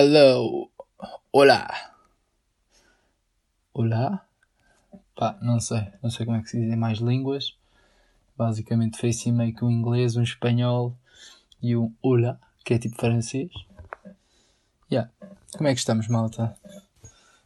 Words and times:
Hello. 0.00 0.70
Olá. 1.32 1.92
Olá? 3.74 4.24
Pá, 5.16 5.36
não 5.42 5.58
sei. 5.58 5.88
Não 6.00 6.08
sei 6.08 6.24
como 6.24 6.38
é 6.38 6.40
que 6.40 6.50
se 6.50 6.60
diz 6.60 6.72
em 6.72 6.76
mais 6.76 6.98
línguas. 6.98 7.56
Basicamente 8.36 8.96
foi 8.96 9.08
assim 9.08 9.32
meio 9.32 9.52
que 9.52 9.64
um 9.64 9.70
inglês, 9.72 10.14
um 10.14 10.22
espanhol 10.22 10.96
e 11.60 11.74
um 11.76 11.92
olá, 12.00 12.38
que 12.64 12.74
é 12.74 12.78
tipo 12.78 12.94
francês. 12.94 13.50
Yeah. 14.88 15.10
Como 15.56 15.68
é 15.68 15.74
que 15.74 15.80
estamos, 15.80 16.06
malta? 16.06 16.56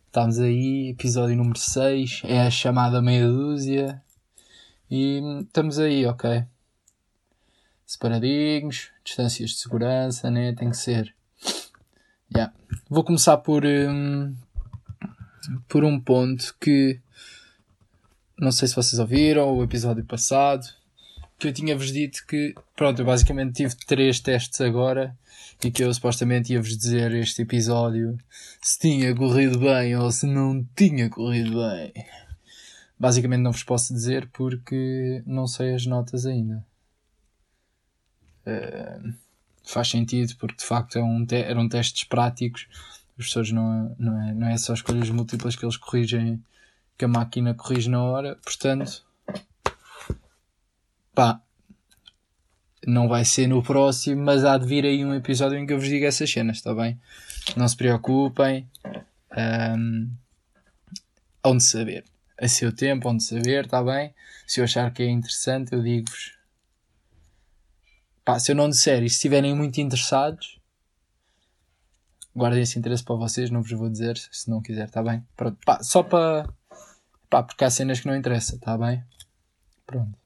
Estamos 0.08 0.38
aí, 0.38 0.90
episódio 0.90 1.34
número 1.34 1.58
6, 1.58 2.20
é 2.26 2.42
a 2.42 2.50
chamada 2.50 3.00
meia 3.00 3.26
dúzia. 3.28 4.02
E 4.90 5.22
estamos 5.40 5.78
aí, 5.78 6.04
ok? 6.04 6.44
Separadinhos, 7.86 8.90
distâncias 9.02 9.52
de 9.52 9.56
segurança, 9.56 10.30
né? 10.30 10.52
Tem 10.52 10.68
que 10.68 10.76
ser. 10.76 11.14
Yeah. 12.34 12.52
Vou 12.88 13.04
começar 13.04 13.36
por, 13.38 13.64
um, 13.64 14.34
por 15.68 15.84
um 15.84 16.00
ponto 16.00 16.54
que 16.60 16.98
não 18.38 18.50
sei 18.50 18.66
se 18.68 18.74
vocês 18.74 18.98
ouviram 18.98 19.54
o 19.54 19.62
episódio 19.62 20.04
passado, 20.04 20.66
que 21.38 21.48
eu 21.48 21.52
tinha-vos 21.52 21.92
dito 21.92 22.24
que, 22.26 22.54
pronto, 22.74 23.00
eu 23.00 23.04
basicamente 23.04 23.54
tive 23.54 23.76
três 23.86 24.18
testes 24.18 24.60
agora 24.60 25.16
e 25.62 25.70
que 25.70 25.84
eu 25.84 25.92
supostamente 25.92 26.52
ia-vos 26.52 26.76
dizer 26.76 27.12
este 27.12 27.42
episódio 27.42 28.18
se 28.60 28.78
tinha 28.78 29.14
corrido 29.14 29.58
bem 29.58 29.94
ou 29.96 30.10
se 30.10 30.26
não 30.26 30.66
tinha 30.74 31.08
corrido 31.10 31.56
bem. 31.56 31.92
Basicamente 32.98 33.42
não 33.42 33.52
vos 33.52 33.62
posso 33.62 33.92
dizer 33.92 34.28
porque 34.32 35.22
não 35.26 35.46
sei 35.46 35.74
as 35.74 35.86
notas 35.86 36.26
ainda. 36.26 36.64
Uh, 38.46 39.14
faz 39.64 39.88
sentido 39.88 40.34
porque 40.36 40.56
de 40.56 40.64
facto 40.64 40.98
é 40.98 41.02
um 41.02 41.26
eram 41.30 41.68
testes 41.68 42.04
práticos. 42.04 42.66
Os 43.10 43.16
professores 43.16 43.52
não, 43.52 43.94
não, 43.98 44.22
é, 44.22 44.34
não 44.34 44.48
é 44.48 44.56
só 44.56 44.74
escolhas 44.74 45.10
múltiplas 45.10 45.54
que 45.54 45.64
eles 45.64 45.76
corrigem, 45.76 46.42
que 46.96 47.04
a 47.04 47.08
máquina 47.08 47.54
corrige 47.54 47.88
na 47.88 48.02
hora. 48.02 48.38
Portanto, 48.42 49.04
pá, 51.14 51.40
não 52.86 53.08
vai 53.08 53.24
ser 53.24 53.46
no 53.46 53.62
próximo, 53.62 54.22
mas 54.22 54.44
há 54.44 54.58
de 54.58 54.66
vir 54.66 54.84
aí 54.84 55.04
um 55.04 55.14
episódio 55.14 55.58
em 55.58 55.66
que 55.66 55.72
eu 55.72 55.78
vos 55.78 55.88
digo 55.88 56.04
essas 56.04 56.30
cenas, 56.30 56.56
está 56.56 56.74
bem? 56.74 57.00
Não 57.56 57.68
se 57.68 57.76
preocupem. 57.76 58.68
Um, 59.36 60.10
onde 61.44 61.62
saber. 61.62 62.04
A 62.40 62.48
seu 62.48 62.74
tempo, 62.74 63.08
onde 63.08 63.22
saber, 63.22 63.64
está 63.64 63.82
bem? 63.82 64.14
Se 64.46 64.60
eu 64.60 64.64
achar 64.64 64.90
que 64.92 65.02
é 65.02 65.08
interessante, 65.08 65.72
eu 65.72 65.82
digo-vos 65.82 66.32
Pá, 68.24 68.38
se 68.38 68.52
eu 68.52 68.56
não 68.56 68.68
disser 68.68 69.02
e 69.02 69.10
se 69.10 69.16
estiverem 69.16 69.54
muito 69.54 69.80
interessados, 69.80 70.60
guardem 72.34 72.62
esse 72.62 72.78
interesse 72.78 73.02
para 73.02 73.16
vocês, 73.16 73.50
não 73.50 73.62
vos 73.62 73.72
vou 73.72 73.88
dizer 73.88 74.16
se 74.16 74.48
não 74.48 74.62
quiser, 74.62 74.86
está 74.86 75.02
bem? 75.02 75.26
Pronto, 75.36 75.58
pá, 75.64 75.82
só 75.82 76.02
para. 76.02 76.48
pá, 77.28 77.42
porque 77.42 77.64
há 77.64 77.70
cenas 77.70 78.00
que 78.00 78.06
não 78.06 78.16
interessam, 78.16 78.56
está 78.56 78.78
bem? 78.78 79.02
Pronto. 79.86 80.16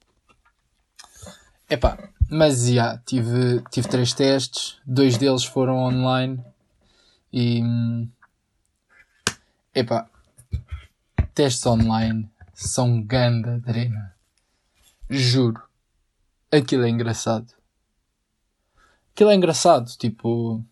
Epá, 1.68 1.98
mas 2.30 2.66
já, 2.66 2.70
yeah, 2.70 3.02
tive, 3.04 3.62
tive 3.70 3.88
três 3.88 4.12
testes, 4.12 4.78
dois 4.86 5.16
deles 5.16 5.44
foram 5.44 5.78
online 5.78 6.42
e. 7.32 7.60
Epá, 9.74 10.08
testes 11.34 11.66
online 11.66 12.30
são 12.54 13.02
ganda 13.02 13.58
drena. 13.58 14.14
Juro. 15.08 15.62
Aquilo 16.50 16.84
é 16.84 16.88
engraçado. 16.88 17.46
Aquilo 19.16 19.30
é 19.30 19.34
engraçado, 19.34 19.90
tipo. 19.96 20.62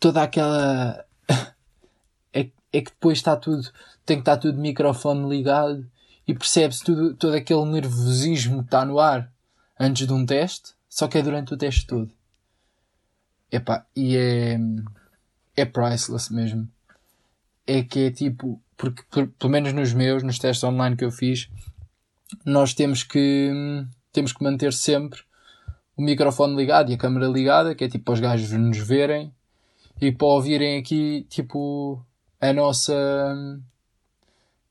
Toda 0.00 0.22
aquela. 0.22 1.04
é, 2.32 2.48
é 2.72 2.80
que 2.80 2.90
depois 2.90 3.18
está 3.18 3.36
tudo. 3.36 3.70
Tem 4.06 4.16
que 4.16 4.22
estar 4.22 4.38
tudo 4.38 4.58
microfone 4.58 5.28
ligado 5.28 5.86
e 6.26 6.32
percebe-se 6.32 6.82
tudo, 6.82 7.14
todo 7.16 7.34
aquele 7.34 7.66
nervosismo 7.66 8.60
que 8.60 8.68
está 8.68 8.82
no 8.82 8.98
ar 8.98 9.30
antes 9.78 10.06
de 10.06 10.12
um 10.14 10.24
teste, 10.24 10.72
só 10.88 11.06
que 11.06 11.18
é 11.18 11.22
durante 11.22 11.52
o 11.52 11.56
teste 11.58 11.86
todo. 11.86 12.10
Epá, 13.52 13.84
e 13.94 14.16
é. 14.16 14.58
É 15.54 15.66
priceless 15.66 16.32
mesmo. 16.32 16.66
É 17.66 17.82
que 17.82 18.06
é 18.06 18.10
tipo. 18.10 18.58
Porque, 18.74 19.02
por, 19.10 19.28
pelo 19.28 19.52
menos 19.52 19.74
nos 19.74 19.92
meus, 19.92 20.22
nos 20.22 20.38
testes 20.38 20.64
online 20.64 20.96
que 20.96 21.04
eu 21.04 21.10
fiz, 21.10 21.50
nós 22.42 22.72
temos 22.72 23.02
que. 23.02 23.52
Temos 24.10 24.32
que 24.32 24.42
manter 24.42 24.72
sempre 24.72 25.27
o 25.98 26.02
microfone 26.02 26.54
ligado 26.54 26.92
e 26.92 26.94
a 26.94 26.96
câmera 26.96 27.26
ligada, 27.26 27.74
que 27.74 27.82
é 27.82 27.88
tipo 27.88 28.04
para 28.04 28.14
os 28.14 28.20
gajos 28.20 28.52
nos 28.52 28.78
verem 28.78 29.34
e 30.00 30.12
para 30.12 30.28
ouvirem 30.28 30.78
aqui, 30.78 31.26
tipo, 31.28 32.00
a 32.40 32.52
nossa 32.52 32.94
hum, 32.94 33.60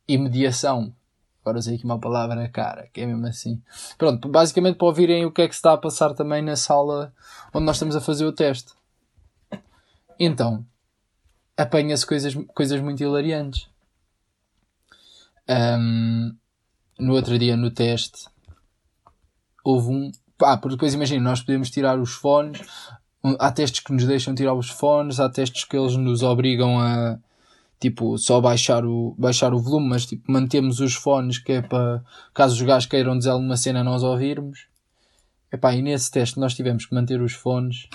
imediação. 0.08 0.96
Agora 1.42 1.60
usei 1.60 1.76
aqui 1.76 1.84
uma 1.84 2.00
palavra 2.00 2.48
cara, 2.48 2.88
que 2.94 3.02
é 3.02 3.06
mesmo 3.06 3.28
assim. 3.28 3.62
Pronto, 3.98 4.30
basicamente 4.30 4.78
para 4.78 4.88
ouvirem 4.88 5.26
o 5.26 5.32
que 5.32 5.42
é 5.42 5.48
que 5.50 5.54
se 5.54 5.60
está 5.60 5.74
a 5.74 5.78
passar 5.78 6.14
também 6.14 6.42
na 6.42 6.56
sala 6.56 7.14
onde 7.54 7.66
nós 7.66 7.76
estamos 7.76 7.98
a 7.98 8.02
fazer 8.02 8.26
o 8.26 8.32
teste. 8.32 8.72
Então, 10.18 10.66
apanha-se 11.58 12.06
coisas, 12.06 12.34
coisas 12.54 12.80
muito 12.80 13.04
hilariantes. 13.04 13.68
Um, 15.50 16.34
no 16.98 17.14
outro 17.14 17.38
dia, 17.38 17.58
no 17.58 17.70
teste, 17.70 18.28
houve 19.64 19.90
um 19.90 20.12
Pá, 20.38 20.56
porque 20.56 20.76
depois 20.76 20.94
imagina, 20.94 21.22
nós 21.22 21.42
podemos 21.42 21.70
tirar 21.72 22.00
os 22.00 22.12
fones, 22.12 22.62
há 23.40 23.52
testes 23.52 23.80
que 23.82 23.92
nos 23.92 24.06
deixam 24.06 24.36
tirar 24.36 24.54
os 24.54 24.70
fones, 24.70 25.20
há 25.20 25.28
testes 25.30 25.64
que 25.64 25.76
eles 25.76 25.96
nos 25.96 26.22
obrigam 26.22 26.80
a 26.80 27.18
tipo 27.80 28.18
só 28.18 28.40
baixar 28.40 28.86
o, 28.86 29.16
baixar 29.18 29.54
o 29.54 29.60
volume, 29.60 29.90
mas 29.90 30.06
tipo 30.06 30.32
mantemos 30.32 30.80
os 30.80 30.96
fones 30.96 31.38
que 31.38 31.54
é 31.54 31.62
para 31.62 32.04
caso 32.34 32.56
os 32.56 32.62
gajos 32.62 32.88
queiram 32.88 33.18
dizer 33.18 33.32
alguma 33.32 33.58
cena 33.58 33.84
nós 33.84 34.04
ouvirmos. 34.04 34.68
Epá, 35.52 35.74
e 35.74 35.82
nesse 35.82 36.12
teste 36.12 36.40
nós 36.40 36.54
tivemos 36.54 36.86
que 36.86 36.94
manter 36.94 37.22
os 37.22 37.34
fones, 37.34 37.88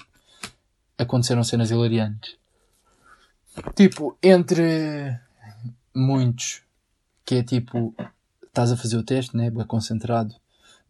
aconteceram 0.99 1.45
cenas 1.45 1.71
hilariantes. 1.71 2.37
Tipo, 3.75 4.17
entre 4.23 5.21
muitos, 5.95 6.63
que 7.27 7.37
é 7.37 7.43
tipo, 7.43 7.95
estás 8.43 8.73
a 8.73 8.77
fazer 8.77 8.97
o 8.97 9.03
teste, 9.03 9.37
né? 9.37 9.51
Bem 9.51 9.67
concentrado 9.67 10.35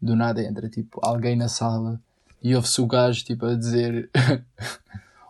do 0.03 0.15
nada 0.15 0.43
entra 0.43 0.69
tipo 0.69 0.99
alguém 1.03 1.35
na 1.35 1.47
sala 1.47 1.99
e 2.41 2.55
ouve-se 2.55 2.81
o 2.81 2.87
gajo 2.87 3.23
tipo 3.23 3.45
a 3.45 3.55
dizer 3.55 4.09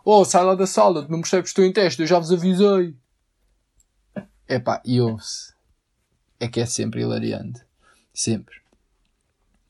Oh, 0.05 0.25
sai 0.25 0.43
lá 0.43 0.53
da 0.53 0.67
sala, 0.67 1.07
não 1.07 1.21
percebes 1.21 1.43
que 1.43 1.47
estou 1.49 1.63
em 1.63 1.71
teste, 1.71 2.01
eu 2.01 2.07
já 2.07 2.19
vos 2.19 2.29
avisei. 2.29 2.93
Epá, 4.49 4.81
e 4.83 4.99
ouve-se. 4.99 5.53
É 6.37 6.47
que 6.49 6.59
é 6.59 6.65
sempre 6.65 7.01
hilariante. 7.01 7.61
Sempre. 8.13 8.61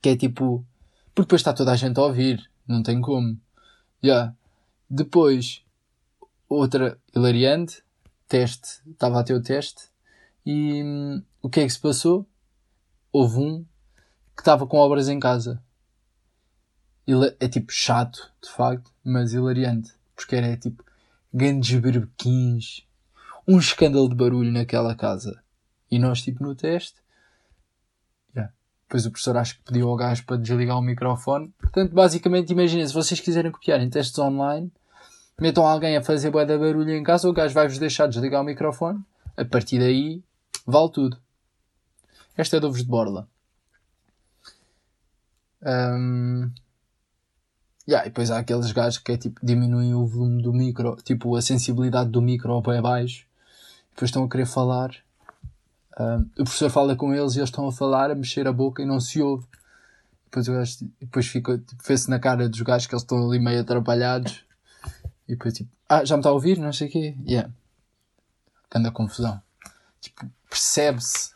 Que 0.01 0.09
é 0.09 0.17
tipo. 0.17 0.65
Porque 1.13 1.27
depois 1.27 1.39
está 1.39 1.53
toda 1.53 1.71
a 1.71 1.75
gente 1.75 1.99
a 1.99 2.03
ouvir. 2.03 2.49
Não 2.67 2.81
tem 2.81 2.99
como. 2.99 3.39
Já. 4.01 4.09
Yeah. 4.09 4.35
Depois, 4.89 5.63
outra 6.49 6.97
hilariante. 7.15 7.83
Teste. 8.27 8.81
Estava 8.89 9.19
a 9.19 9.23
ter 9.23 9.35
o 9.35 9.41
teste. 9.41 9.83
E 10.43 10.81
hum, 10.83 11.21
o 11.43 11.49
que 11.49 11.59
é 11.59 11.63
que 11.63 11.69
se 11.69 11.79
passou? 11.79 12.25
Houve 13.11 13.37
um 13.37 13.65
que 14.35 14.41
estava 14.41 14.65
com 14.65 14.77
obras 14.77 15.07
em 15.09 15.19
casa. 15.19 15.61
Ele 17.05 17.35
é 17.39 17.47
tipo 17.47 17.71
chato, 17.71 18.31
de 18.41 18.49
facto, 18.49 18.91
mas 19.03 19.33
hilariante. 19.33 19.91
Porque 20.15 20.35
era 20.35 20.55
tipo 20.57 20.83
grandes 21.33 21.79
berbequins, 21.79 22.85
um 23.47 23.57
escândalo 23.57 24.07
de 24.07 24.15
barulho 24.15 24.51
naquela 24.51 24.95
casa. 24.95 25.41
E 25.89 25.99
nós, 25.99 26.21
tipo, 26.21 26.43
no 26.43 26.55
teste, 26.55 27.01
yeah. 28.35 28.53
depois 28.83 29.05
o 29.05 29.11
professor 29.11 29.37
acho 29.37 29.57
que 29.57 29.63
pediu 29.63 29.89
ao 29.89 29.95
gajo 29.95 30.25
para 30.25 30.37
desligar 30.37 30.77
o 30.77 30.81
microfone. 30.81 31.53
Portanto, 31.59 31.93
basicamente, 31.93 32.51
imaginem, 32.51 32.87
se 32.87 32.93
vocês 32.93 33.19
quiserem 33.19 33.51
copiar 33.51 33.81
em 33.81 33.89
testes 33.89 34.17
online, 34.17 34.71
metam 35.39 35.65
alguém 35.65 35.97
a 35.97 36.03
fazer 36.03 36.31
bué 36.31 36.45
de 36.45 36.57
barulho 36.57 36.91
em 36.91 37.03
casa, 37.03 37.27
o 37.27 37.33
gajo 37.33 37.53
vai-vos 37.53 37.77
deixar 37.77 38.07
desligar 38.07 38.41
o 38.41 38.45
microfone. 38.45 39.03
A 39.35 39.43
partir 39.43 39.79
daí, 39.79 40.23
vale 40.65 40.91
tudo. 40.91 41.17
Esta 42.37 42.57
é 42.57 42.59
de 42.59 42.65
ovos 42.65 42.79
de 42.79 42.87
borla. 42.87 43.27
Um, 45.65 46.51
yeah, 47.87 48.05
e 48.05 48.09
depois 48.09 48.29
há 48.29 48.39
aqueles 48.39 48.71
gajos 48.71 48.99
que 48.99 49.11
é 49.11 49.17
tipo, 49.17 49.39
diminuem 49.43 49.93
o 49.93 50.05
volume 50.05 50.41
do 50.41 50.53
micro, 50.53 50.95
tipo 50.97 51.35
a 51.35 51.41
sensibilidade 51.41 52.09
do 52.09 52.21
micro 52.21 52.61
bem 52.61 52.81
baixo, 52.81 53.25
depois 53.91 54.09
estão 54.09 54.23
a 54.23 54.29
querer 54.29 54.45
falar. 54.45 54.91
Um, 55.99 56.21
o 56.39 56.43
professor 56.43 56.69
fala 56.69 56.95
com 56.95 57.13
eles 57.13 57.35
e 57.35 57.39
eles 57.39 57.49
estão 57.49 57.67
a 57.67 57.71
falar, 57.71 58.11
a 58.11 58.15
mexer 58.15 58.47
a 58.47 58.53
boca 58.53 58.81
e 58.81 58.85
não 58.85 58.99
se 58.99 59.21
ouve. 59.21 59.45
Depois, 60.25 60.79
depois 60.99 61.27
fica, 61.27 61.57
tipo, 61.59 61.83
vê-se 61.85 62.09
na 62.09 62.19
cara 62.19 62.49
dos 62.49 62.61
gajos 62.61 62.87
que 62.87 62.95
eles 62.95 63.03
estão 63.03 63.29
ali 63.29 63.39
meio 63.39 63.61
atrapalhados. 63.61 64.43
E 65.27 65.33
depois 65.33 65.53
tipo, 65.53 65.69
ah, 65.87 66.03
já 66.03 66.15
me 66.15 66.21
está 66.21 66.29
a 66.29 66.33
ouvir? 66.33 66.57
Não 66.57 66.73
sei 66.73 66.87
o 66.87 66.91
quê. 66.91 67.15
Yeah. 67.27 67.51
Anda 68.73 68.91
confusão. 68.91 69.39
Tipo, 70.01 70.27
percebe-se 70.49 71.33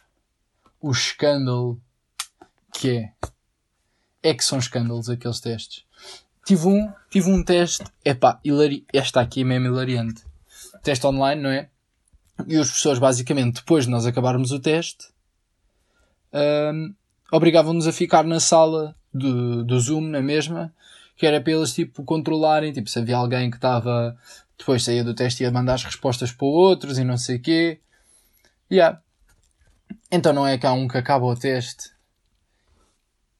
o 0.81 0.91
escândalo 0.91 1.79
que 2.73 2.97
é 2.97 3.13
é 4.27 4.33
que 4.33 4.43
são 4.43 4.59
escândalos 4.59 5.09
aqueles 5.09 5.39
testes. 5.39 5.85
tive 6.45 6.67
um, 6.67 6.91
tive 7.09 7.29
um 7.29 7.43
teste, 7.43 7.85
epá, 8.03 8.39
hilari... 8.43 8.85
esta 8.93 9.21
aqui 9.21 9.41
é 9.41 9.43
mesmo 9.43 9.67
hilariante. 9.67 10.23
Teste 10.83 11.07
online, 11.07 11.41
não 11.41 11.49
é? 11.49 11.69
E 12.45 12.57
os 12.57 12.67
professores, 12.67 12.99
basicamente, 12.99 13.55
depois 13.55 13.85
de 13.85 13.91
nós 13.91 14.05
acabarmos 14.05 14.51
o 14.51 14.59
teste, 14.59 15.07
um, 16.73 16.93
obrigavam-nos 17.31 17.87
a 17.87 17.93
ficar 17.93 18.23
na 18.25 18.39
sala 18.39 18.95
do, 19.13 19.63
do 19.63 19.79
Zoom, 19.79 20.01
na 20.01 20.21
mesma, 20.21 20.73
que 21.15 21.25
era 21.25 21.41
para 21.41 21.53
eles, 21.53 21.73
tipo, 21.73 22.03
controlarem, 22.03 22.73
tipo, 22.73 22.89
se 22.89 22.99
havia 22.99 23.17
alguém 23.17 23.49
que 23.49 23.57
estava, 23.57 24.15
depois 24.57 24.83
saía 24.83 25.03
do 25.03 25.15
teste 25.15 25.41
e 25.41 25.45
ia 25.45 25.51
mandar 25.51 25.75
as 25.75 25.83
respostas 25.83 26.31
para 26.31 26.47
outros 26.47 26.97
e 26.97 27.03
não 27.03 27.17
sei 27.17 27.37
o 27.37 27.41
quê. 27.41 27.79
Yeah. 28.69 29.01
Então 30.11 30.33
não 30.33 30.45
é 30.45 30.57
que 30.57 30.67
há 30.67 30.73
um 30.73 30.87
que 30.87 30.97
acaba 30.97 31.25
o 31.25 31.35
teste 31.35 31.96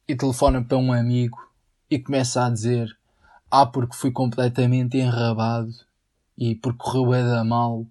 e 0.07 0.15
telefona 0.15 0.63
para 0.63 0.77
um 0.77 0.94
amigo 0.94 1.38
e 1.89 2.00
começa 2.00 2.45
a 2.45 2.50
dizer 2.50 2.98
ah, 3.50 3.65
porque 3.65 3.95
fui 3.95 4.12
completamente 4.12 4.98
enrabado 4.98 5.74
e 6.38 6.56
porque 6.56 6.77
correu 6.77 7.13
é 7.13 7.24
da 7.24 7.44
mal. 7.44 7.86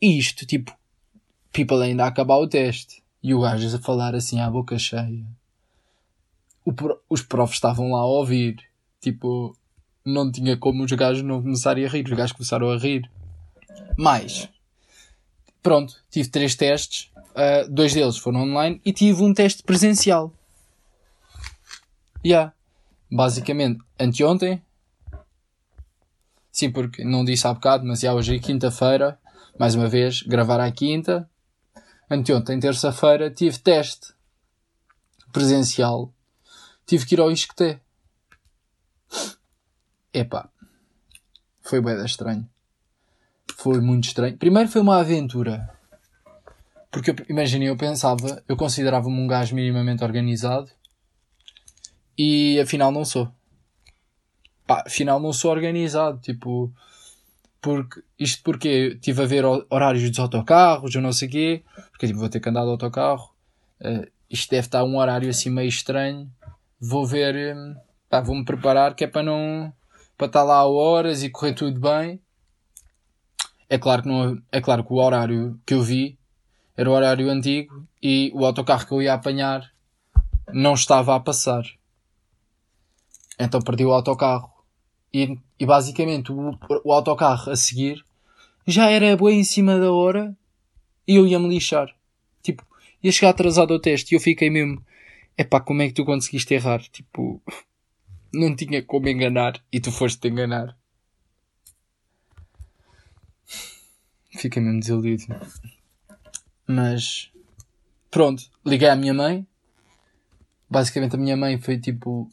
E 0.00 0.18
isto, 0.18 0.46
tipo, 0.46 0.76
people 1.52 1.82
ainda 1.82 2.04
a 2.04 2.08
acabar 2.08 2.36
o 2.36 2.48
teste. 2.48 3.02
E 3.22 3.34
o 3.34 3.40
gajo 3.40 3.76
a 3.76 3.80
falar 3.80 4.14
assim 4.14 4.40
à 4.40 4.50
boca 4.50 4.78
cheia. 4.78 5.24
Pro, 6.76 7.00
os 7.08 7.22
profs 7.22 7.56
estavam 7.56 7.92
lá 7.92 8.00
a 8.00 8.06
ouvir. 8.06 8.62
Tipo, 9.00 9.56
não 10.04 10.30
tinha 10.30 10.56
como 10.56 10.84
os 10.84 10.92
gajos 10.92 11.22
não 11.22 11.42
começarem 11.42 11.84
a 11.84 11.88
rir. 11.88 12.04
Os 12.06 12.12
gajos 12.12 12.32
começaram 12.32 12.70
a 12.70 12.78
rir. 12.78 13.10
Mas, 13.96 14.48
pronto, 15.62 15.96
tive 16.10 16.28
três 16.28 16.54
testes. 16.54 17.10
Uh, 17.30 17.70
dois 17.70 17.92
deles 17.92 18.16
foram 18.16 18.42
online 18.42 18.80
e 18.84 18.92
tive 18.92 19.22
um 19.22 19.32
teste 19.34 19.62
presencial. 19.62 20.32
Yeah. 22.24 22.52
Basicamente, 23.10 23.80
anteontem. 23.98 24.62
Sim, 26.52 26.70
porque 26.70 27.04
não 27.04 27.24
disse 27.24 27.46
há 27.46 27.54
bocado, 27.54 27.86
mas 27.86 28.00
já 28.00 28.12
hoje 28.12 28.36
é 28.36 28.38
quinta-feira. 28.38 29.18
Mais 29.58 29.74
uma 29.74 29.88
vez, 29.88 30.22
gravar 30.22 30.60
à 30.60 30.70
quinta. 30.70 31.28
Anteontem, 32.10 32.58
terça-feira, 32.58 33.30
tive 33.30 33.58
teste 33.58 34.12
presencial. 35.32 36.12
Tive 36.86 37.06
que 37.06 37.14
ir 37.14 37.20
ao 37.20 37.30
Isqueté. 37.30 37.80
Epá. 40.12 40.48
Foi 41.60 41.80
bem 41.80 42.02
estranho. 42.04 42.48
Foi 43.56 43.80
muito 43.80 44.04
estranho. 44.04 44.36
Primeiro 44.36 44.68
foi 44.68 44.80
uma 44.80 44.98
aventura. 44.98 45.68
Porque, 46.90 47.14
imaginem, 47.28 47.68
eu 47.68 47.76
pensava, 47.76 48.42
eu 48.48 48.56
considerava-me 48.56 49.20
um 49.20 49.26
gajo 49.26 49.54
minimamente 49.54 50.02
organizado 50.02 50.70
e 52.18 52.58
afinal 52.60 52.90
não 52.90 53.04
sou. 53.04 53.32
Pá, 54.66 54.82
afinal 54.86 55.20
não 55.20 55.32
sou 55.32 55.52
organizado, 55.52 56.18
tipo, 56.20 56.72
porque, 57.60 58.02
isto 58.18 58.42
porque 58.42 58.92
estive 58.94 59.22
a 59.22 59.26
ver 59.26 59.44
horários 59.70 60.10
dos 60.10 60.18
autocarros, 60.18 60.94
ou 60.94 61.00
não 61.00 61.12
sei 61.12 61.28
quê, 61.28 61.62
porque 61.90 62.06
tipo, 62.06 62.18
vou 62.18 62.28
ter 62.28 62.40
que 62.40 62.48
andar 62.48 62.64
de 62.64 62.70
autocarro, 62.70 63.30
uh, 63.80 64.06
isto 64.28 64.50
deve 64.50 64.66
estar 64.66 64.84
um 64.84 64.98
horário 64.98 65.30
assim 65.30 65.48
meio 65.48 65.68
estranho, 65.68 66.30
vou 66.80 67.06
ver, 67.06 67.56
um, 67.56 67.76
pá, 68.10 68.20
vou-me 68.20 68.44
preparar 68.44 68.94
que 68.94 69.04
é 69.04 69.06
para 69.06 69.22
não, 69.22 69.72
para 70.18 70.26
estar 70.26 70.42
lá 70.42 70.66
horas 70.66 71.22
e 71.22 71.30
correr 71.30 71.54
tudo 71.54 71.80
bem. 71.80 72.20
É 73.70 73.78
claro 73.78 74.02
que 74.02 74.08
não, 74.08 74.42
é 74.50 74.60
claro 74.60 74.84
que 74.84 74.92
o 74.92 74.96
horário 74.96 75.58
que 75.64 75.74
eu 75.74 75.82
vi 75.82 76.18
era 76.76 76.90
o 76.90 76.92
horário 76.92 77.30
antigo 77.30 77.86
e 78.02 78.30
o 78.34 78.44
autocarro 78.44 78.86
que 78.86 78.92
eu 78.92 79.02
ia 79.02 79.14
apanhar 79.14 79.70
não 80.52 80.74
estava 80.74 81.14
a 81.14 81.20
passar. 81.20 81.64
Então 83.38 83.60
perdi 83.60 83.84
o 83.84 83.92
autocarro. 83.92 84.50
E, 85.12 85.38
e 85.58 85.64
basicamente 85.64 86.32
o, 86.32 86.58
o 86.84 86.92
autocarro 86.92 87.50
a 87.50 87.56
seguir 87.56 88.04
já 88.66 88.90
era 88.90 89.16
bem 89.16 89.40
em 89.40 89.44
cima 89.44 89.78
da 89.78 89.90
hora 89.90 90.36
e 91.06 91.16
eu 91.16 91.26
ia 91.26 91.38
me 91.38 91.48
lixar. 91.48 91.88
Tipo, 92.42 92.66
ia 93.02 93.10
chegar 93.10 93.30
atrasado 93.30 93.72
ao 93.72 93.80
teste 93.80 94.14
e 94.14 94.16
eu 94.16 94.20
fiquei 94.20 94.50
mesmo, 94.50 94.84
epá, 95.36 95.60
como 95.60 95.80
é 95.80 95.86
que 95.88 95.94
tu 95.94 96.04
conseguiste 96.04 96.52
errar? 96.52 96.82
Tipo, 96.82 97.40
não 98.32 98.54
tinha 98.54 98.82
como 98.82 99.08
enganar 99.08 99.62
e 99.72 99.80
tu 99.80 99.90
foste 99.90 100.20
te 100.20 100.28
enganar. 100.28 100.76
Fiquei 104.36 104.62
mesmo 104.62 104.80
desiludido. 104.80 105.24
Mas, 106.66 107.32
pronto, 108.10 108.42
liguei 108.64 108.88
à 108.88 108.94
minha 108.94 109.14
mãe. 109.14 109.46
Basicamente 110.70 111.16
a 111.16 111.18
minha 111.18 111.36
mãe 111.36 111.58
foi 111.58 111.78
tipo, 111.78 112.28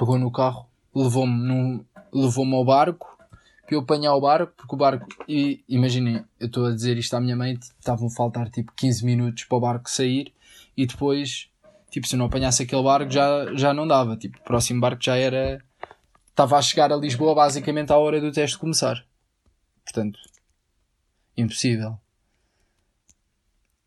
pegou 0.00 0.18
no 0.18 0.32
carro, 0.32 0.66
levou-me 0.94 1.84
levou-me 2.10 2.54
ao 2.54 2.64
barco, 2.64 3.18
para 3.66 3.76
eu 3.76 3.80
apanhar 3.80 4.14
o 4.14 4.20
barco, 4.20 4.54
porque 4.56 4.74
o 4.74 4.78
barco, 4.78 5.06
e 5.28 5.62
imaginem, 5.68 6.24
eu 6.40 6.46
estou 6.46 6.64
a 6.64 6.70
dizer 6.70 6.96
isto 6.96 7.14
à 7.14 7.20
minha 7.20 7.36
mãe, 7.36 7.52
estavam 7.78 8.08
a 8.08 8.10
faltar 8.10 8.48
tipo 8.48 8.72
15 8.74 9.04
minutos 9.04 9.44
para 9.44 9.58
o 9.58 9.60
barco 9.60 9.90
sair, 9.90 10.32
e 10.74 10.86
depois, 10.86 11.50
tipo, 11.90 12.06
se 12.06 12.14
eu 12.14 12.18
não 12.18 12.26
apanhasse 12.26 12.62
aquele 12.62 12.82
barco 12.82 13.10
já, 13.10 13.54
já 13.54 13.74
não 13.74 13.86
dava, 13.86 14.16
tipo, 14.16 14.38
o 14.38 14.42
próximo 14.42 14.80
barco 14.80 15.04
já 15.04 15.16
era, 15.16 15.62
estava 16.30 16.56
a 16.56 16.62
chegar 16.62 16.90
a 16.90 16.96
Lisboa 16.96 17.34
basicamente 17.34 17.92
à 17.92 17.98
hora 17.98 18.22
do 18.22 18.32
teste 18.32 18.56
começar. 18.56 19.04
Portanto, 19.84 20.18
impossível. 21.36 21.98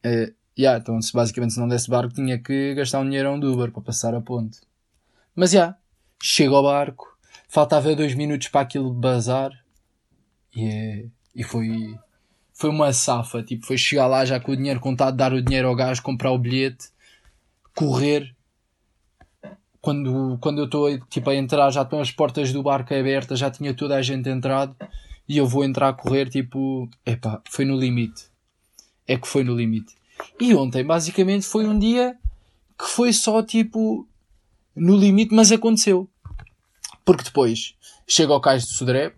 Uh, 0.05 0.31
yeah, 0.57 0.79
então, 0.79 1.01
se 1.01 1.11
basicamente 1.11 1.53
se 1.53 1.59
não 1.59 1.67
desse 1.67 1.89
barco, 1.89 2.13
tinha 2.13 2.37
que 2.37 2.75
gastar 2.75 2.99
um 2.99 3.05
dinheiro 3.05 3.29
a 3.29 3.31
um 3.31 3.37
Uber 3.37 3.71
para 3.71 3.81
passar 3.81 4.13
a 4.13 4.21
ponte. 4.21 4.61
Mas 5.35 5.51
já, 5.51 5.59
yeah, 5.59 5.77
chego 6.25 6.55
ao 6.55 6.63
barco, 6.63 7.17
faltava 7.49 7.93
dois 7.93 8.15
minutos 8.15 8.47
para 8.47 8.61
aquilo 8.61 8.93
bazar 8.93 9.51
e, 10.55 10.65
é, 10.65 11.05
e 11.35 11.43
foi, 11.43 11.99
foi 12.53 12.69
uma 12.69 12.93
safa. 12.93 13.43
Tipo, 13.43 13.65
foi 13.65 13.77
chegar 13.77 14.07
lá 14.07 14.23
já 14.23 14.39
com 14.39 14.53
o 14.53 14.55
dinheiro 14.55 14.79
contado, 14.79 15.17
dar 15.17 15.33
o 15.33 15.41
dinheiro 15.41 15.67
ao 15.67 15.75
gajo, 15.75 16.01
comprar 16.01 16.31
o 16.31 16.37
bilhete, 16.37 16.87
correr. 17.75 18.33
Quando, 19.81 20.37
quando 20.39 20.59
eu 20.59 20.65
estou 20.65 20.97
tipo, 21.09 21.29
a 21.29 21.35
entrar, 21.35 21.69
já 21.69 21.81
estão 21.81 21.99
as 21.99 22.09
portas 22.09 22.53
do 22.53 22.63
barco 22.63 22.93
abertas, 22.93 23.37
já 23.37 23.51
tinha 23.51 23.73
toda 23.73 23.97
a 23.97 24.01
gente 24.01 24.29
entrado 24.29 24.73
e 25.27 25.37
eu 25.37 25.45
vou 25.45 25.65
entrar 25.65 25.89
a 25.89 25.93
correr. 25.93 26.29
Tipo, 26.29 26.89
epá, 27.05 27.41
foi 27.49 27.65
no 27.65 27.77
limite. 27.77 28.27
É 29.05 29.17
que 29.17 29.27
foi 29.27 29.43
no 29.43 29.53
limite. 29.53 29.93
E 30.39 30.55
ontem, 30.55 30.85
basicamente, 30.85 31.45
foi 31.45 31.67
um 31.67 31.77
dia 31.77 32.17
que 32.79 32.85
foi 32.85 33.11
só 33.11 33.43
tipo 33.43 34.07
no 34.73 34.95
limite, 34.95 35.35
mas 35.35 35.51
aconteceu. 35.51 36.09
Porque 37.05 37.23
depois 37.23 37.75
chego 38.07 38.33
ao 38.33 38.41
cais 38.41 38.63
de 38.65 38.73
Sodré, 38.73 39.13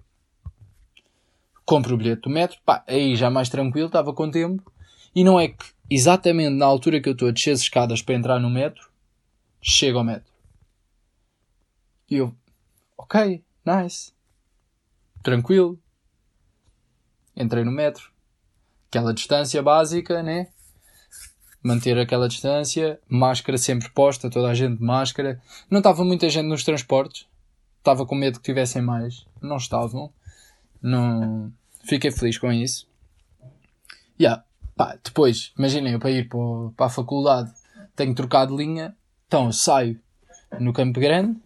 compro 1.66 1.96
o 1.96 1.98
bilhete 1.98 2.24
do 2.24 2.30
metro, 2.30 2.58
pá, 2.66 2.84
aí 2.88 3.16
já 3.16 3.30
mais 3.30 3.50
tranquilo, 3.50 3.88
estava 3.88 4.14
com 4.14 4.30
tempo, 4.30 4.72
e 5.16 5.24
não 5.24 5.40
é 5.40 5.50
que 5.50 5.66
exatamente 5.90 6.56
na 6.56 6.66
altura 6.66 7.02
que 7.02 7.10
eu 7.10 7.14
estou 7.14 7.28
a 7.28 7.32
descer 7.32 7.52
as 7.52 7.62
escadas 7.62 8.02
para 8.02 8.16
entrar 8.16 8.40
no 8.40 8.50
metro, 8.50 8.90
chego 9.62 9.98
ao 9.98 10.04
metro. 10.04 10.32
E 12.10 12.16
eu, 12.18 12.36
ok, 12.98 13.44
nice, 13.66 14.14
tranquilo. 15.24 15.80
Entrei 17.36 17.64
no 17.64 17.72
metro, 17.72 18.12
aquela 18.88 19.14
distância 19.14 19.62
básica, 19.62 20.24
né? 20.24 20.48
manter 21.66 21.98
aquela 21.98 22.30
distância, 22.30 23.00
máscara 23.10 23.58
sempre 23.58 23.90
posta, 23.90 24.30
toda 24.30 24.50
a 24.50 24.54
gente 24.54 24.78
de 24.78 24.84
máscara. 24.84 25.42
Não 25.68 25.80
estava 25.80 26.06
muita 26.06 26.30
gente 26.30 26.46
nos 26.46 26.64
transportes, 26.64 27.26
estava 27.86 28.04
com 28.04 28.16
medo 28.16 28.40
que 28.40 28.46
tivessem 28.46 28.82
mais, 28.82 29.28
não 29.40 29.58
estavam. 29.58 30.12
Não... 30.82 31.54
Fiquei 31.84 32.10
feliz 32.10 32.40
com 32.40 32.52
isso. 32.52 32.90
Yeah. 34.20 34.44
Pá, 34.76 34.98
depois, 35.02 35.54
imaginem, 35.58 35.94
eu 35.94 36.00
para 36.00 36.10
ir 36.10 36.28
para, 36.28 36.88
a 36.88 36.90
faculdade 36.90 37.54
tenho 37.96 38.10
que 38.10 38.18
trocar 38.18 38.48
de 38.48 38.56
linha, 38.56 38.96
então 39.28 39.46
eu 39.46 39.54
saio 39.54 40.00
no 40.60 40.74
Campo 40.74 41.00
Grande 41.00 41.40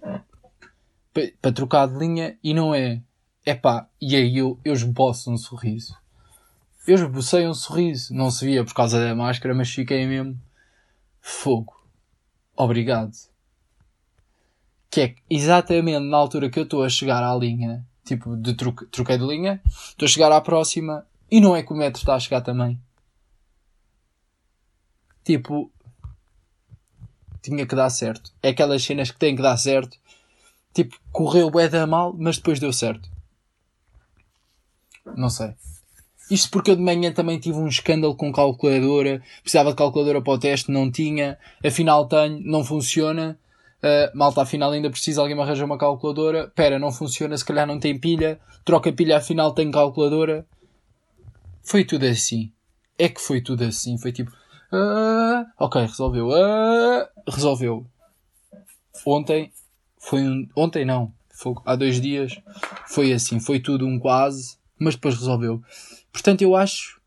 para, 1.13 1.31
para 1.41 1.51
trocar 1.51 1.87
de 1.87 1.97
linha 1.97 2.37
e 2.43 2.53
não 2.53 2.73
é. 2.73 3.01
É 3.45 3.53
pá, 3.53 3.87
e 4.01 4.15
aí 4.15 4.37
eu, 4.37 4.59
eu 4.63 4.73
esboço 4.73 5.31
um 5.31 5.37
sorriso. 5.37 5.95
Eu 6.87 6.95
esbocei 6.95 7.47
um 7.47 7.53
sorriso. 7.53 8.13
Não 8.13 8.31
se 8.31 8.45
via 8.45 8.63
por 8.63 8.73
causa 8.73 8.99
da 8.99 9.13
máscara, 9.13 9.53
mas 9.53 9.69
fiquei 9.69 10.07
mesmo. 10.07 10.39
Fogo. 11.21 11.75
Obrigado. 12.55 13.11
Que 14.89 15.01
é 15.01 15.15
exatamente 15.29 15.99
na 15.99 16.17
altura 16.17 16.49
que 16.49 16.59
eu 16.59 16.63
estou 16.63 16.83
a 16.83 16.89
chegar 16.89 17.23
à 17.23 17.35
linha, 17.35 17.85
tipo, 18.03 18.35
de 18.35 18.55
troque, 18.55 18.85
troquei 18.87 19.17
de 19.17 19.25
linha, 19.25 19.61
estou 19.67 20.05
a 20.05 20.09
chegar 20.09 20.31
à 20.31 20.41
próxima 20.41 21.05
e 21.29 21.39
não 21.39 21.55
é 21.55 21.61
que 21.61 21.71
o 21.71 21.75
metro 21.75 21.99
está 21.99 22.15
a 22.15 22.19
chegar 22.19 22.41
também. 22.41 22.79
Tipo, 25.23 25.71
tinha 27.41 27.65
que 27.65 27.75
dar 27.75 27.89
certo. 27.89 28.31
É 28.41 28.49
aquelas 28.49 28.83
cenas 28.83 29.11
que 29.11 29.19
têm 29.19 29.35
que 29.35 29.41
dar 29.41 29.57
certo. 29.57 29.97
Tipo, 30.73 30.99
correu 31.11 31.49
bué 31.49 31.67
da 31.67 31.85
mal, 31.85 32.15
mas 32.17 32.37
depois 32.37 32.59
deu 32.59 32.73
certo. 32.73 33.09
Não 35.15 35.29
sei. 35.29 35.53
Isto 36.29 36.51
porque 36.51 36.71
eu 36.71 36.75
de 36.75 36.81
manhã 36.81 37.11
também 37.11 37.39
tive 37.39 37.57
um 37.57 37.67
escândalo 37.67 38.15
com 38.15 38.31
calculadora, 38.31 39.23
precisava 39.41 39.71
de 39.71 39.75
calculadora 39.75 40.21
para 40.21 40.33
o 40.33 40.37
teste, 40.37 40.71
não 40.71 40.91
tinha, 40.91 41.39
afinal 41.65 42.07
tenho, 42.07 42.39
não 42.41 42.63
funciona. 42.63 43.39
Uh, 43.81 44.11
malta, 44.13 44.41
afinal 44.41 44.71
ainda 44.71 44.89
precisa, 44.89 45.21
alguém 45.21 45.35
me 45.35 45.41
arranja 45.41 45.63
uma 45.63 45.77
calculadora. 45.77 46.49
Pera, 46.49 46.77
não 46.77 46.91
funciona, 46.91 47.37
se 47.37 47.45
calhar 47.45 47.65
não 47.65 47.79
tem 47.79 47.97
pilha. 47.97 48.39
Troca 48.65 48.91
pilha, 48.91 49.17
afinal 49.17 49.53
tem 49.53 49.71
calculadora. 49.71 50.45
Foi 51.63 51.85
tudo 51.85 52.05
assim. 52.05 52.51
É 52.97 53.07
que 53.07 53.21
foi 53.21 53.41
tudo 53.41 53.63
assim. 53.63 53.97
Foi 53.97 54.11
tipo, 54.11 54.31
uh, 54.31 55.45
ok, 55.57 55.81
resolveu. 55.81 56.27
Uh, 56.27 57.07
resolveu. 57.27 57.85
Ontem, 59.05 59.51
foi 59.97 60.21
um, 60.23 60.47
ontem 60.55 60.83
não, 60.83 61.13
foi, 61.29 61.55
há 61.65 61.75
dois 61.75 62.01
dias, 62.01 62.37
foi 62.87 63.13
assim. 63.13 63.39
Foi 63.39 63.61
tudo 63.61 63.87
um 63.87 63.97
quase, 63.97 64.57
mas 64.77 64.95
depois 64.95 65.15
resolveu. 65.15 65.63
Portanto, 66.11 66.41
eu 66.41 66.53
acho, 66.53 66.99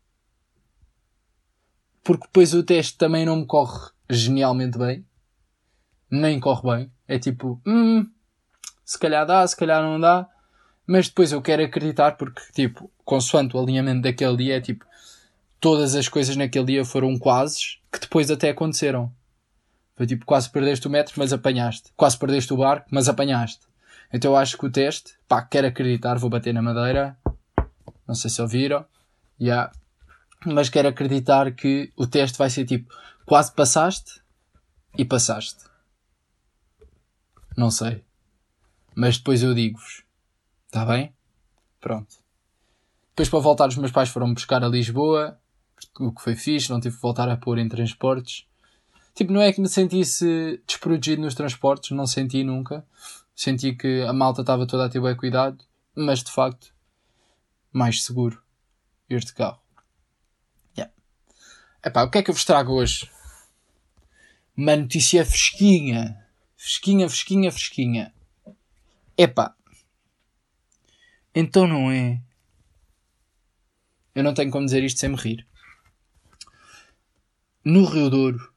porque 2.03 2.25
depois 2.25 2.53
o 2.55 2.63
teste 2.63 2.97
também 2.97 3.25
não 3.25 3.35
me 3.35 3.45
corre 3.45 3.91
genialmente 4.09 4.77
bem 4.77 5.05
nem 6.13 6.39
corre 6.39 6.77
bem. 6.77 6.91
É 7.07 7.17
tipo, 7.17 7.59
hum, 7.65 8.07
se 8.85 8.99
calhar 8.99 9.25
dá, 9.25 9.45
se 9.47 9.55
calhar 9.55 9.81
não 9.81 9.99
dá. 9.99 10.27
Mas 10.85 11.07
depois 11.07 11.31
eu 11.31 11.41
quero 11.41 11.63
acreditar 11.63 12.17
porque, 12.17 12.41
tipo, 12.53 12.91
consoante 13.03 13.55
o 13.55 13.59
alinhamento 13.59 14.01
daquele 14.01 14.37
dia, 14.37 14.57
é 14.57 14.61
tipo, 14.61 14.85
todas 15.59 15.95
as 15.95 16.07
coisas 16.07 16.35
naquele 16.35 16.65
dia 16.65 16.85
foram 16.85 17.17
quase 17.17 17.79
que 17.91 17.99
depois 17.99 18.29
até 18.29 18.49
aconteceram. 18.49 19.11
Foi 19.95 20.05
tipo, 20.05 20.25
quase 20.25 20.49
perdeste 20.49 20.87
o 20.87 20.89
metro, 20.89 21.13
mas 21.17 21.33
apanhaste. 21.33 21.91
Quase 21.95 22.17
perdeste 22.17 22.53
o 22.53 22.57
barco, 22.57 22.87
mas 22.91 23.07
apanhaste. 23.07 23.61
Então 24.11 24.31
eu 24.31 24.37
acho 24.37 24.57
que 24.57 24.65
o 24.65 24.71
teste, 24.71 25.13
pá, 25.27 25.41
quero 25.41 25.67
acreditar, 25.67 26.19
vou 26.19 26.29
bater 26.29 26.53
na 26.53 26.61
madeira. 26.61 27.17
Não 28.07 28.13
sei 28.13 28.29
se 28.29 28.41
ouviram. 28.41 28.85
Yeah. 29.39 29.71
Mas 30.45 30.69
quero 30.69 30.89
acreditar 30.89 31.51
que 31.51 31.91
o 31.95 32.05
teste 32.05 32.37
vai 32.37 32.49
ser 32.49 32.65
tipo, 32.65 32.93
quase 33.25 33.53
passaste 33.53 34.21
e 34.97 35.05
passaste. 35.05 35.72
Não 37.55 37.69
sei. 37.69 38.03
Mas 38.95 39.17
depois 39.17 39.43
eu 39.43 39.53
digo-vos. 39.53 40.03
Está 40.65 40.85
bem? 40.85 41.13
Pronto. 41.79 42.15
Depois 43.09 43.29
para 43.29 43.39
voltar 43.39 43.67
os 43.67 43.77
meus 43.77 43.91
pais 43.91 44.09
foram 44.09 44.33
buscar 44.33 44.63
a 44.63 44.67
Lisboa. 44.67 45.39
O 45.99 46.11
que 46.11 46.21
foi 46.21 46.35
fixe, 46.35 46.69
não 46.69 46.79
tive 46.79 46.95
que 46.95 47.01
voltar 47.01 47.29
a 47.29 47.37
pôr 47.37 47.59
em 47.59 47.69
transportes. 47.69 48.47
Tipo, 49.13 49.31
não 49.31 49.41
é 49.41 49.53
que 49.53 49.61
me 49.61 49.69
sentisse 49.69 50.61
desprotegido 50.65 51.21
nos 51.21 51.35
transportes, 51.35 51.91
não 51.91 52.07
senti 52.07 52.43
nunca. 52.43 52.85
Senti 53.35 53.73
que 53.75 54.01
a 54.01 54.13
malta 54.13 54.41
estava 54.41 54.65
toda 54.65 54.85
a 54.85 54.89
ter 54.89 55.01
bem 55.01 55.15
cuidado, 55.15 55.63
mas 55.95 56.23
de 56.23 56.31
facto, 56.31 56.73
mais 57.71 58.03
seguro 58.03 58.41
este 59.09 59.33
carro. 59.33 59.59
Yeah. 60.75 60.93
Epá, 61.85 62.03
o 62.03 62.09
que 62.09 62.17
é 62.17 62.23
que 62.23 62.31
eu 62.31 62.33
vos 62.33 62.45
trago 62.45 62.73
hoje? 62.73 63.09
Uma 64.57 64.75
notícia 64.75 65.23
fresquinha 65.25 66.22
Fresquinha, 66.63 67.09
fresquinha, 67.09 67.51
fresquinha. 67.51 68.13
Epá. 69.17 69.53
Então 71.35 71.67
não 71.67 71.91
é. 71.91 72.21
Eu 74.15 74.23
não 74.23 74.33
tenho 74.33 74.49
como 74.49 74.63
dizer 74.63 74.81
isto 74.81 74.97
sem 74.97 75.09
me 75.09 75.17
rir. 75.17 75.45
No 77.65 77.83
Rio 77.83 78.09
Douro 78.09 78.53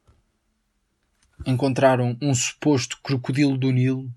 encontraram 1.45 2.17
um 2.23 2.33
suposto 2.33 3.01
crocodilo 3.03 3.59
do 3.59 3.73
Nilo 3.73 4.09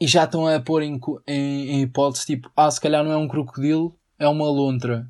e 0.00 0.06
já 0.06 0.24
estão 0.24 0.46
a 0.46 0.58
pôr 0.58 0.82
em, 0.82 0.98
em, 1.26 1.68
em 1.68 1.82
hipótese 1.82 2.24
tipo, 2.24 2.50
ah, 2.56 2.70
se 2.70 2.80
calhar 2.80 3.04
não 3.04 3.12
é 3.12 3.16
um 3.18 3.28
crocodilo, 3.28 3.94
é 4.18 4.26
uma 4.26 4.46
lontra. 4.46 5.06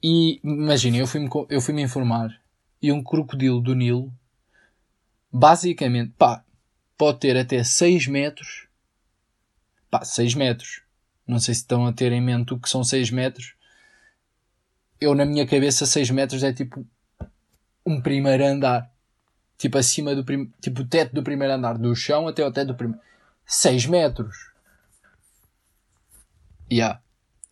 E 0.00 0.40
imaginem, 0.44 1.00
eu 1.00 1.06
fui-me 1.08 1.28
fui 1.60 1.80
informar 1.80 2.45
e 2.86 2.92
um 2.92 3.02
crocodilo 3.02 3.60
do 3.60 3.74
Nilo, 3.74 4.12
basicamente, 5.32 6.12
pá, 6.16 6.44
pode 6.96 7.18
ter 7.18 7.36
até 7.36 7.64
6 7.64 8.06
metros. 8.06 8.68
Pá, 9.90 10.04
6 10.04 10.36
metros. 10.36 10.82
Não 11.26 11.40
sei 11.40 11.52
se 11.52 11.62
estão 11.62 11.84
a 11.84 11.92
ter 11.92 12.12
em 12.12 12.20
mente 12.20 12.54
o 12.54 12.60
que 12.60 12.68
são 12.68 12.84
6 12.84 13.10
metros. 13.10 13.56
Eu, 15.00 15.16
na 15.16 15.24
minha 15.24 15.44
cabeça, 15.44 15.84
6 15.84 16.10
metros 16.10 16.44
é 16.44 16.52
tipo 16.52 16.86
um 17.84 18.00
primeiro 18.00 18.44
andar. 18.44 18.88
Tipo 19.58 19.78
acima 19.78 20.14
do 20.14 20.22
tipo 20.60 20.82
o 20.82 20.86
teto 20.86 21.12
do 21.12 21.24
primeiro 21.24 21.54
andar, 21.54 21.76
do 21.76 21.92
chão 21.96 22.28
até 22.28 22.46
o 22.46 22.52
teto 22.52 22.68
do 22.68 22.76
primeiro. 22.76 23.02
6 23.44 23.86
metros. 23.86 24.52
Ya. 26.70 26.76
Yeah. 26.76 27.02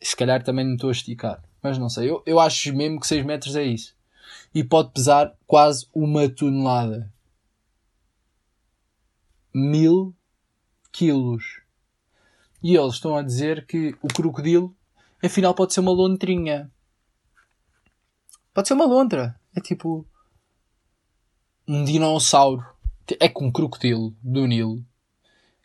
Se 0.01 0.15
calhar 0.15 0.45
também 0.45 0.65
não 0.65 0.75
estou 0.75 0.91
a 0.91 0.93
esticar. 0.93 1.43
Mas 1.61 1.77
não 1.77 1.89
sei. 1.89 2.09
Eu, 2.09 2.23
eu 2.25 2.39
acho 2.39 2.73
mesmo 2.73 3.01
que 3.01 3.07
6 3.09 3.27
metros 3.27 3.57
é 3.57 3.65
isso 3.65 3.97
e 4.55 4.63
pode 4.63 4.93
pesar 4.93 5.37
quase 5.47 5.89
uma 5.93 6.29
tonelada. 6.29 7.13
Mil 9.53 10.15
quilos. 10.93 11.61
E 12.63 12.77
eles 12.77 12.95
estão 12.95 13.17
a 13.17 13.23
dizer 13.23 13.67
que 13.67 13.95
o 14.01 14.09
crocodilo, 14.09 14.75
afinal, 15.23 15.55
pode 15.55 15.75
ser 15.75 15.81
uma 15.81 15.93
lontrinha. 15.93 16.73
Pode 18.55 18.69
ser 18.69 18.75
uma 18.75 18.87
lontra. 18.87 19.39
É 19.55 19.61
tipo 19.61 20.07
um 21.67 21.85
dinossauro. 21.85 22.65
É 23.21 23.29
com 23.29 23.47
um 23.47 23.53
crocodilo 23.53 24.17
do 24.23 24.47
Nilo. 24.47 24.85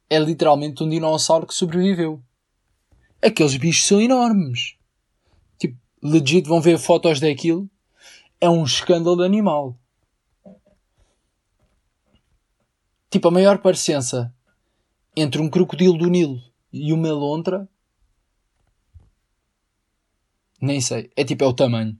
É 0.09 0.17
literalmente 0.19 0.83
um 0.83 0.89
dinossauro 0.89 1.45
que 1.45 1.53
sobreviveu. 1.53 2.21
Aqueles 3.21 3.55
bichos 3.55 3.85
são 3.85 4.01
enormes. 4.01 4.75
Tipo, 5.57 5.77
legit 6.01 6.47
vão 6.47 6.59
ver 6.59 6.77
fotos 6.79 7.19
daquilo 7.19 7.69
é 8.39 8.49
um 8.49 8.63
escândalo 8.63 9.21
animal. 9.21 9.77
Tipo, 13.09 13.27
a 13.27 13.31
maior 13.31 13.57
parecença 13.57 14.33
entre 15.15 15.41
um 15.41 15.49
crocodilo 15.49 15.97
do 15.97 16.09
Nilo 16.09 16.41
e 16.71 16.93
uma 16.93 17.11
lontra. 17.11 17.67
Nem 20.61 20.79
sei. 20.79 21.09
É 21.15 21.23
tipo, 21.23 21.43
é 21.43 21.47
o 21.47 21.53
tamanho. 21.53 21.97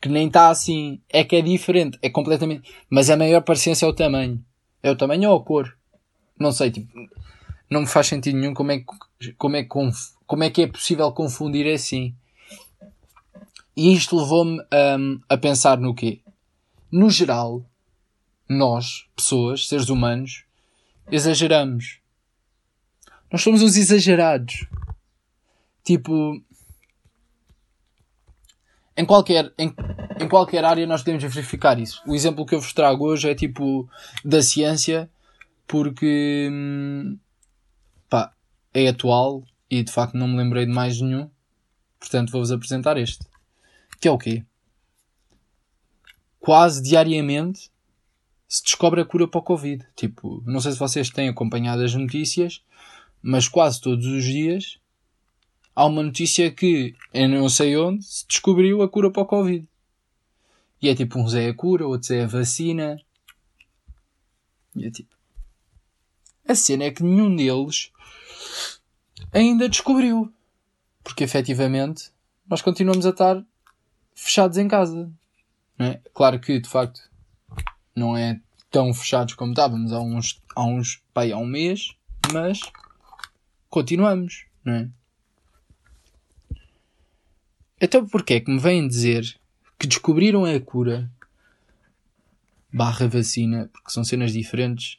Que 0.00 0.08
nem 0.08 0.26
está 0.26 0.48
assim. 0.48 1.00
É 1.08 1.22
que 1.22 1.36
é 1.36 1.42
diferente. 1.42 1.98
É 2.02 2.10
completamente. 2.10 2.72
Mas 2.90 3.10
a 3.10 3.16
maior 3.16 3.42
parecença 3.42 3.86
é 3.86 3.88
o 3.88 3.94
tamanho. 3.94 4.44
É 4.82 4.90
o 4.90 4.96
tamanho 4.96 5.30
ou 5.30 5.36
a 5.38 5.44
cor? 5.44 5.76
Não 6.38 6.52
sei. 6.52 6.70
Tipo, 6.70 6.92
não 7.70 7.82
me 7.82 7.86
faz 7.86 8.08
sentido 8.08 8.38
nenhum 8.38 8.54
como 8.54 8.72
é, 8.72 8.84
como 9.36 9.56
é, 9.56 9.64
como 10.26 10.44
é 10.44 10.50
que 10.50 10.62
é 10.62 10.66
possível 10.66 11.12
confundir 11.12 11.72
assim. 11.72 12.14
E 13.78 13.94
isto 13.94 14.18
levou-me 14.18 14.60
um, 14.60 15.20
a 15.28 15.38
pensar 15.38 15.78
no 15.78 15.94
quê? 15.94 16.20
No 16.90 17.08
geral, 17.08 17.64
nós, 18.48 19.06
pessoas, 19.14 19.68
seres 19.68 19.88
humanos, 19.88 20.42
exageramos. 21.08 22.00
Nós 23.30 23.40
somos 23.40 23.62
uns 23.62 23.76
exagerados. 23.76 24.66
Tipo, 25.84 26.42
em 28.96 29.06
qualquer, 29.06 29.54
em, 29.56 29.72
em 30.20 30.28
qualquer 30.28 30.64
área 30.64 30.84
nós 30.84 31.02
podemos 31.02 31.22
verificar 31.22 31.78
isso. 31.78 32.02
O 32.04 32.16
exemplo 32.16 32.44
que 32.44 32.56
eu 32.56 32.60
vos 32.60 32.72
trago 32.72 33.04
hoje 33.04 33.30
é 33.30 33.34
tipo 33.36 33.88
da 34.24 34.42
ciência, 34.42 35.08
porque 35.68 36.48
hum, 36.50 37.16
pá, 38.10 38.32
é 38.74 38.88
atual 38.88 39.44
e 39.70 39.84
de 39.84 39.92
facto 39.92 40.16
não 40.16 40.26
me 40.26 40.36
lembrei 40.36 40.66
de 40.66 40.72
mais 40.72 41.00
nenhum. 41.00 41.30
Portanto, 42.00 42.32
vou-vos 42.32 42.50
apresentar 42.50 42.96
este. 42.96 43.37
Que 44.00 44.08
é 44.08 44.10
o 44.10 44.18
quê? 44.18 44.44
Quase 46.38 46.82
diariamente 46.82 47.70
se 48.48 48.62
descobre 48.62 49.00
a 49.00 49.04
cura 49.04 49.28
para 49.28 49.40
o 49.40 49.42
Covid. 49.42 49.86
Tipo, 49.94 50.42
não 50.46 50.60
sei 50.60 50.72
se 50.72 50.78
vocês 50.78 51.10
têm 51.10 51.28
acompanhado 51.28 51.82
as 51.82 51.94
notícias, 51.94 52.62
mas 53.20 53.48
quase 53.48 53.80
todos 53.80 54.06
os 54.06 54.24
dias 54.24 54.78
há 55.78 55.86
uma 55.86 56.02
notícia 56.02 56.50
que 56.50 56.96
eu 57.14 57.28
não 57.28 57.48
sei 57.48 57.76
onde 57.76 58.04
se 58.04 58.26
descobriu 58.26 58.82
a 58.82 58.88
cura 58.88 59.12
para 59.12 59.22
o 59.22 59.26
Covid. 59.26 59.64
E 60.82 60.88
é 60.88 60.94
tipo, 60.94 61.20
uns 61.20 61.34
é 61.34 61.48
a 61.48 61.54
cura, 61.54 61.86
outros 61.86 62.10
é 62.10 62.24
a 62.24 62.26
vacina. 62.26 63.00
E 64.74 64.86
é 64.86 64.90
tipo. 64.90 65.14
A 66.48 66.54
cena 66.56 66.82
é 66.84 66.90
que 66.90 67.04
nenhum 67.04 67.36
deles 67.36 67.92
ainda 69.32 69.68
descobriu. 69.68 70.32
Porque 71.04 71.22
efetivamente 71.22 72.10
nós 72.48 72.60
continuamos 72.60 73.06
a 73.06 73.10
estar 73.10 73.44
fechados 74.18 74.58
em 74.58 74.66
casa. 74.66 75.10
É? 75.78 76.00
Claro 76.12 76.40
que, 76.40 76.58
de 76.58 76.68
facto, 76.68 77.00
não 77.94 78.16
é 78.16 78.40
tão 78.70 78.92
fechados 78.92 79.34
como 79.34 79.52
estávamos 79.52 79.92
há 79.92 80.00
uns, 80.00 80.42
há 80.54 80.64
uns, 80.64 81.02
pai, 81.14 81.32
há 81.32 81.38
um 81.38 81.46
mês, 81.46 81.94
mas 82.32 82.60
continuamos, 83.70 84.46
não 84.64 84.74
é? 84.74 84.88
Então 87.80 88.06
porquê 88.06 88.34
é 88.34 88.40
que 88.40 88.50
me 88.50 88.58
vêm 88.58 88.88
dizer 88.88 89.38
que 89.78 89.86
descobriram 89.86 90.44
a 90.44 90.60
cura 90.60 91.08
barra 92.72 93.06
vacina, 93.06 93.70
porque 93.72 93.90
são 93.90 94.02
cenas 94.02 94.32
diferentes. 94.32 94.98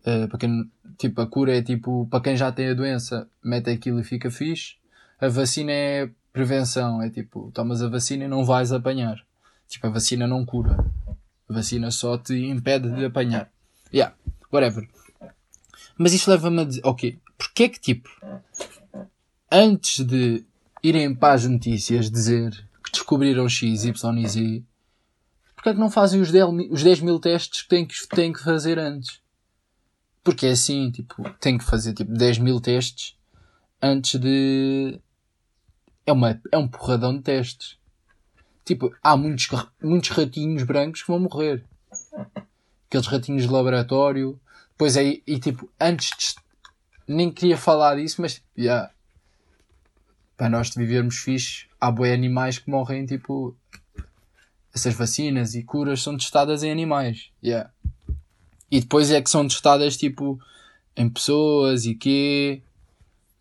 Uh, 0.00 0.26
para 0.28 0.38
quem, 0.38 0.70
tipo, 0.98 1.20
a 1.20 1.26
cura 1.26 1.56
é 1.56 1.62
tipo, 1.62 2.08
para 2.10 2.20
quem 2.22 2.36
já 2.36 2.50
tem 2.50 2.68
a 2.68 2.74
doença, 2.74 3.28
mete 3.42 3.70
aquilo 3.70 4.00
e 4.00 4.04
fica 4.04 4.30
fixe. 4.30 4.76
A 5.20 5.28
vacina 5.28 5.70
é 5.70 6.10
prevenção, 6.38 7.02
é 7.02 7.10
tipo, 7.10 7.50
tomas 7.52 7.82
a 7.82 7.88
vacina 7.88 8.24
e 8.24 8.28
não 8.28 8.44
vais 8.44 8.70
apanhar. 8.70 9.20
Tipo, 9.68 9.88
a 9.88 9.90
vacina 9.90 10.24
não 10.24 10.46
cura. 10.46 10.78
A 11.48 11.52
vacina 11.52 11.90
só 11.90 12.16
te 12.16 12.34
impede 12.34 12.94
de 12.94 13.06
apanhar. 13.06 13.50
Yeah, 13.92 14.14
whatever. 14.52 14.88
Mas 15.98 16.12
isto 16.12 16.30
leva-me 16.30 16.60
a 16.60 16.64
dizer, 16.64 16.80
ok, 16.84 17.18
porque 17.36 17.64
é 17.64 17.68
que 17.68 17.80
tipo, 17.80 18.08
antes 19.50 20.04
de 20.06 20.44
irem 20.80 21.12
para 21.12 21.34
as 21.34 21.44
notícias 21.44 22.08
dizer 22.08 22.52
que 22.84 22.92
descobriram 22.92 23.48
X, 23.48 23.84
Y 23.84 24.18
e 24.18 24.28
Z, 24.28 24.62
porque 25.56 25.70
é 25.70 25.72
que 25.72 25.80
não 25.80 25.90
fazem 25.90 26.20
os 26.20 26.30
10, 26.30 26.70
os 26.70 26.84
10 26.84 27.00
mil 27.00 27.18
testes 27.18 27.62
que 27.62 27.68
têm, 27.68 27.84
que 27.84 28.08
têm 28.08 28.32
que 28.32 28.44
fazer 28.44 28.78
antes? 28.78 29.20
Porque 30.22 30.46
é 30.46 30.50
assim, 30.52 30.88
tipo, 30.92 31.28
tem 31.40 31.58
que 31.58 31.64
fazer 31.64 31.94
tipo 31.94 32.12
10 32.12 32.38
mil 32.38 32.60
testes 32.60 33.16
antes 33.82 34.20
de. 34.20 35.00
É, 36.08 36.12
uma, 36.12 36.40
é 36.50 36.56
um 36.56 36.66
porradão 36.66 37.14
de 37.14 37.22
testes. 37.22 37.76
Tipo, 38.64 38.94
há 39.02 39.14
muitos, 39.14 39.46
muitos 39.82 40.08
ratinhos 40.08 40.62
brancos 40.62 41.02
que 41.02 41.08
vão 41.08 41.20
morrer. 41.20 41.62
Aqueles 42.86 43.06
ratinhos 43.06 43.42
de 43.42 43.50
laboratório. 43.50 44.40
Pois 44.78 44.96
é, 44.96 45.20
e 45.26 45.38
tipo, 45.38 45.70
antes 45.78 46.08
de. 46.16 46.36
Nem 47.06 47.30
queria 47.30 47.58
falar 47.58 47.96
disso, 47.96 48.22
mas. 48.22 48.42
Yeah, 48.56 48.90
para 50.34 50.48
nós 50.48 50.70
vivermos 50.74 51.18
fixe, 51.18 51.66
há 51.78 51.90
boi 51.90 52.10
animais 52.10 52.58
que 52.58 52.70
morrem, 52.70 53.04
tipo. 53.04 53.54
Essas 54.74 54.94
vacinas 54.94 55.54
e 55.54 55.62
curas 55.62 56.00
são 56.00 56.16
testadas 56.16 56.62
em 56.62 56.70
animais. 56.70 57.30
Yeah. 57.44 57.70
E 58.70 58.80
depois 58.80 59.10
é 59.10 59.20
que 59.20 59.28
são 59.28 59.46
testadas, 59.46 59.98
tipo, 59.98 60.40
em 60.96 61.06
pessoas 61.10 61.84
e 61.84 61.94
quê. 61.94 62.62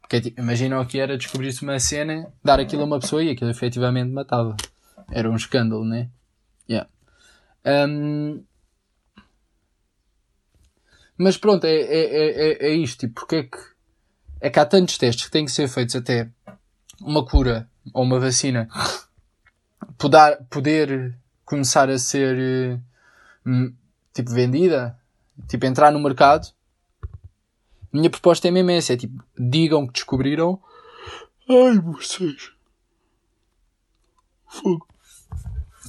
Porque, 0.08 0.22
tipo, 0.22 0.40
imaginam 0.40 0.84
que 0.86 1.02
era 1.02 1.18
descobrir-se 1.18 1.64
uma 1.64 1.78
cena, 1.82 2.32
dar 2.42 2.62
aquilo 2.62 2.84
a 2.84 2.86
uma 2.86 3.00
pessoa 3.00 3.22
e 3.22 3.30
aquilo 3.30 3.52
efetivamente 3.52 4.10
matava. 4.10 4.56
Era 5.12 5.30
um 5.30 5.36
escândalo, 5.36 5.84
né? 5.84 6.10
Yeah. 6.70 6.90
Um... 7.66 8.42
Mas 11.18 11.36
pronto, 11.36 11.66
é, 11.66 11.76
é, 11.76 12.68
é, 12.68 12.68
é 12.68 12.76
isto. 12.76 13.02
Tipo, 13.02 13.16
porque 13.16 13.36
é 13.36 13.44
que, 13.44 13.58
é 14.40 14.50
que 14.50 14.60
há 14.60 14.66
tantos 14.66 14.98
testes 14.98 15.26
que 15.26 15.32
têm 15.32 15.44
que 15.44 15.52
ser 15.52 15.68
feitos 15.68 15.98
até 15.98 16.30
uma 17.02 17.26
cura 17.26 17.70
ou 17.94 18.04
uma 18.04 18.18
vacina 18.18 18.70
poder, 19.98 20.38
poder 20.50 21.18
começar 21.44 21.90
a 21.90 22.00
ser 22.00 22.80
hum, 23.46 23.74
tipo 24.14 24.32
vendida, 24.32 24.98
tipo 25.50 25.66
entrar 25.66 25.92
no 25.92 26.00
mercado. 26.00 26.48
Minha 27.92 28.10
proposta 28.10 28.48
é 28.48 28.52
mesmo 28.52 28.72
essa, 28.72 28.94
é 28.94 28.98
tipo, 28.98 29.24
digam 29.38 29.88
que 29.88 29.94
descobriram. 29.94 30.60
Ai, 31.50 31.80
vocês. 31.80 32.52
Fogo. 34.48 34.88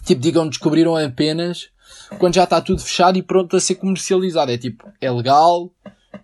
Tipo, 0.05 0.21
digam 0.21 0.45
que 0.45 0.50
descobriram 0.50 0.97
apenas 0.97 1.71
quando 2.19 2.35
já 2.35 2.45
está 2.45 2.61
tudo 2.61 2.81
fechado 2.81 3.19
e 3.19 3.23
pronto 3.23 3.57
a 3.57 3.61
ser 3.61 3.76
comercializado. 3.76 4.50
É 4.50 4.59
tipo, 4.59 4.90
é 5.00 5.11
legal, 5.11 5.73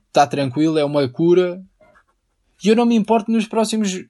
está 0.09 0.27
tranquilo, 0.27 0.79
é 0.79 0.85
uma 0.85 1.09
cura. 1.09 1.63
E 2.63 2.69
eu 2.69 2.77
não 2.77 2.87
me 2.87 2.95
importo 2.95 3.31
nos 3.31 3.47
próximos 3.47 4.05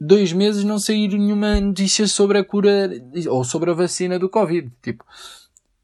dois 0.00 0.32
meses 0.32 0.62
não 0.62 0.78
sair 0.78 1.08
nenhuma 1.08 1.60
notícia 1.60 2.06
sobre 2.06 2.38
a 2.38 2.44
cura 2.44 2.90
ou 3.28 3.42
sobre 3.42 3.70
a 3.70 3.74
vacina 3.74 4.18
do 4.18 4.28
Covid. 4.28 4.70
Tipo, 4.82 5.04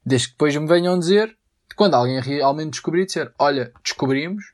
desde 0.05 0.27
que 0.27 0.33
depois 0.33 0.55
me 0.55 0.67
venham 0.67 0.97
dizer, 0.97 1.35
quando 1.75 1.95
alguém 1.95 2.21
realmente 2.21 2.71
descobrir, 2.71 3.05
dizer, 3.05 3.33
olha, 3.39 3.73
descobrimos, 3.83 4.53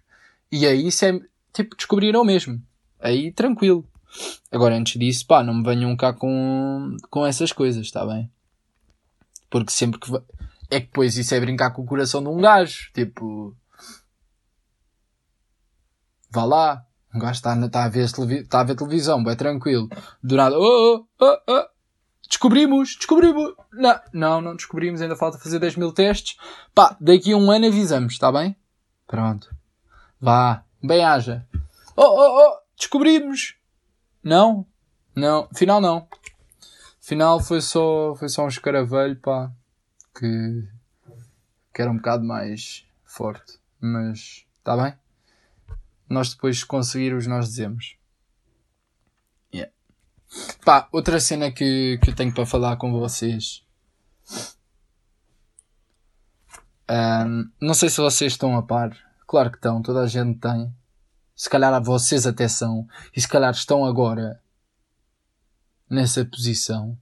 e 0.51 0.65
aí 0.65 0.87
isso 0.87 1.05
é, 1.05 1.19
tipo, 1.53 1.75
descobriram 1.75 2.23
mesmo. 2.23 2.61
Aí 2.99 3.31
tranquilo. 3.31 3.87
Agora, 4.51 4.75
antes 4.75 4.99
disso, 4.99 5.25
pá, 5.25 5.43
não 5.43 5.53
me 5.53 5.63
venham 5.63 5.95
cá 5.95 6.13
com, 6.13 6.97
com 7.09 7.25
essas 7.25 7.51
coisas, 7.51 7.85
está 7.85 8.05
bem? 8.05 8.29
Porque 9.49 9.71
sempre 9.71 9.99
que. 9.99 10.11
É 10.71 10.79
que 10.79 10.87
depois 10.87 11.17
isso 11.17 11.33
é 11.33 11.39
brincar 11.39 11.71
com 11.71 11.81
o 11.81 11.85
coração 11.85 12.21
de 12.21 12.29
um 12.29 12.39
gajo. 12.39 12.91
Tipo. 12.93 13.55
Vá 16.29 16.45
lá. 16.45 16.85
Um 17.13 17.19
gajo 17.19 17.33
está, 17.33 17.55
está, 17.65 17.85
a, 17.85 17.89
ver 17.89 18.05
está 18.05 18.59
a 18.59 18.63
ver 18.63 18.75
televisão, 18.75 19.27
é 19.27 19.35
tranquilo. 19.35 19.89
Do 20.21 20.35
nada. 20.35 20.55
Oh, 20.57 21.05
oh, 21.19 21.25
oh, 21.25 21.37
oh. 21.47 21.65
Descobrimos! 22.27 22.95
Descobrimos! 22.95 23.55
Não, 23.73 23.99
não, 24.13 24.41
não 24.41 24.55
descobrimos. 24.55 25.01
Ainda 25.01 25.15
falta 25.15 25.39
fazer 25.39 25.57
10 25.57 25.77
mil 25.77 25.91
testes. 25.91 26.37
Pá, 26.75 26.95
daqui 27.01 27.33
a 27.33 27.37
um 27.37 27.49
ano 27.49 27.65
avisamos, 27.65 28.13
está 28.13 28.31
bem? 28.31 28.55
Pronto. 29.07 29.49
Vá. 30.19 30.63
Bem 30.83 31.03
haja. 31.03 31.47
Oh, 31.95 32.03
oh, 32.03 32.39
oh! 32.39 32.59
Descobrimos! 32.77 33.55
Não? 34.23 34.65
Não. 35.15 35.47
Final 35.55 35.79
não. 35.79 36.07
Final 36.99 37.39
foi 37.39 37.61
só, 37.61 38.13
foi 38.15 38.29
só 38.29 38.43
um 38.43 38.47
escaravelho, 38.47 39.15
pá. 39.17 39.51
Que, 40.17 40.67
que 41.73 41.81
era 41.81 41.89
um 41.89 41.97
bocado 41.97 42.23
mais 42.23 42.85
forte. 43.05 43.59
Mas, 43.79 44.45
está 44.57 44.75
bem? 44.75 44.93
Nós 46.09 46.33
depois 46.33 46.63
conseguirmos, 46.63 47.27
nós 47.27 47.47
dizemos. 47.47 47.97
Yeah. 49.53 49.71
Pá, 50.65 50.87
outra 50.91 51.19
cena 51.19 51.51
que, 51.51 51.97
que 52.03 52.09
eu 52.09 52.15
tenho 52.15 52.33
para 52.33 52.45
falar 52.45 52.77
com 52.77 52.91
vocês. 52.91 53.63
Um, 56.89 57.49
não 57.61 57.73
sei 57.73 57.89
se 57.89 58.01
vocês 58.01 58.33
estão 58.33 58.57
a 58.57 58.63
par. 58.63 58.95
Claro 59.29 59.51
que 59.51 59.57
estão, 59.57 59.79
toda 59.79 60.01
a 60.01 60.07
gente 60.07 60.39
tem. 60.39 60.75
Se 61.35 61.47
calhar 61.47 61.79
vocês 61.83 62.25
até 62.25 62.47
são. 62.47 62.87
E 63.15 63.21
se 63.21 63.27
calhar 63.27 63.51
estão 63.51 63.85
agora 63.85 64.41
nessa 65.87 66.25
posição. 66.25 66.97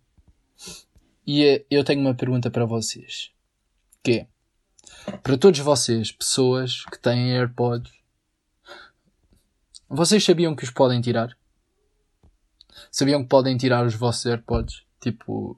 E 1.25 1.45
eh, 1.45 1.65
eu 1.71 1.85
tenho 1.85 2.01
uma 2.01 2.13
pergunta 2.13 2.51
para 2.51 2.65
vocês. 2.65 3.31
Que 4.03 4.27
é, 5.05 5.17
para 5.23 5.37
todos 5.37 5.61
vocês, 5.61 6.11
pessoas 6.11 6.83
que 6.83 6.99
têm 6.99 7.31
AirPods, 7.31 7.93
vocês 9.87 10.21
sabiam 10.21 10.53
que 10.53 10.65
os 10.65 10.69
podem 10.69 10.99
tirar? 10.99 11.33
Sabiam 12.91 13.23
que 13.23 13.29
podem 13.29 13.55
tirar 13.55 13.85
os 13.85 13.95
vossos 13.95 14.25
AirPods? 14.25 14.85
Tipo, 14.99 15.55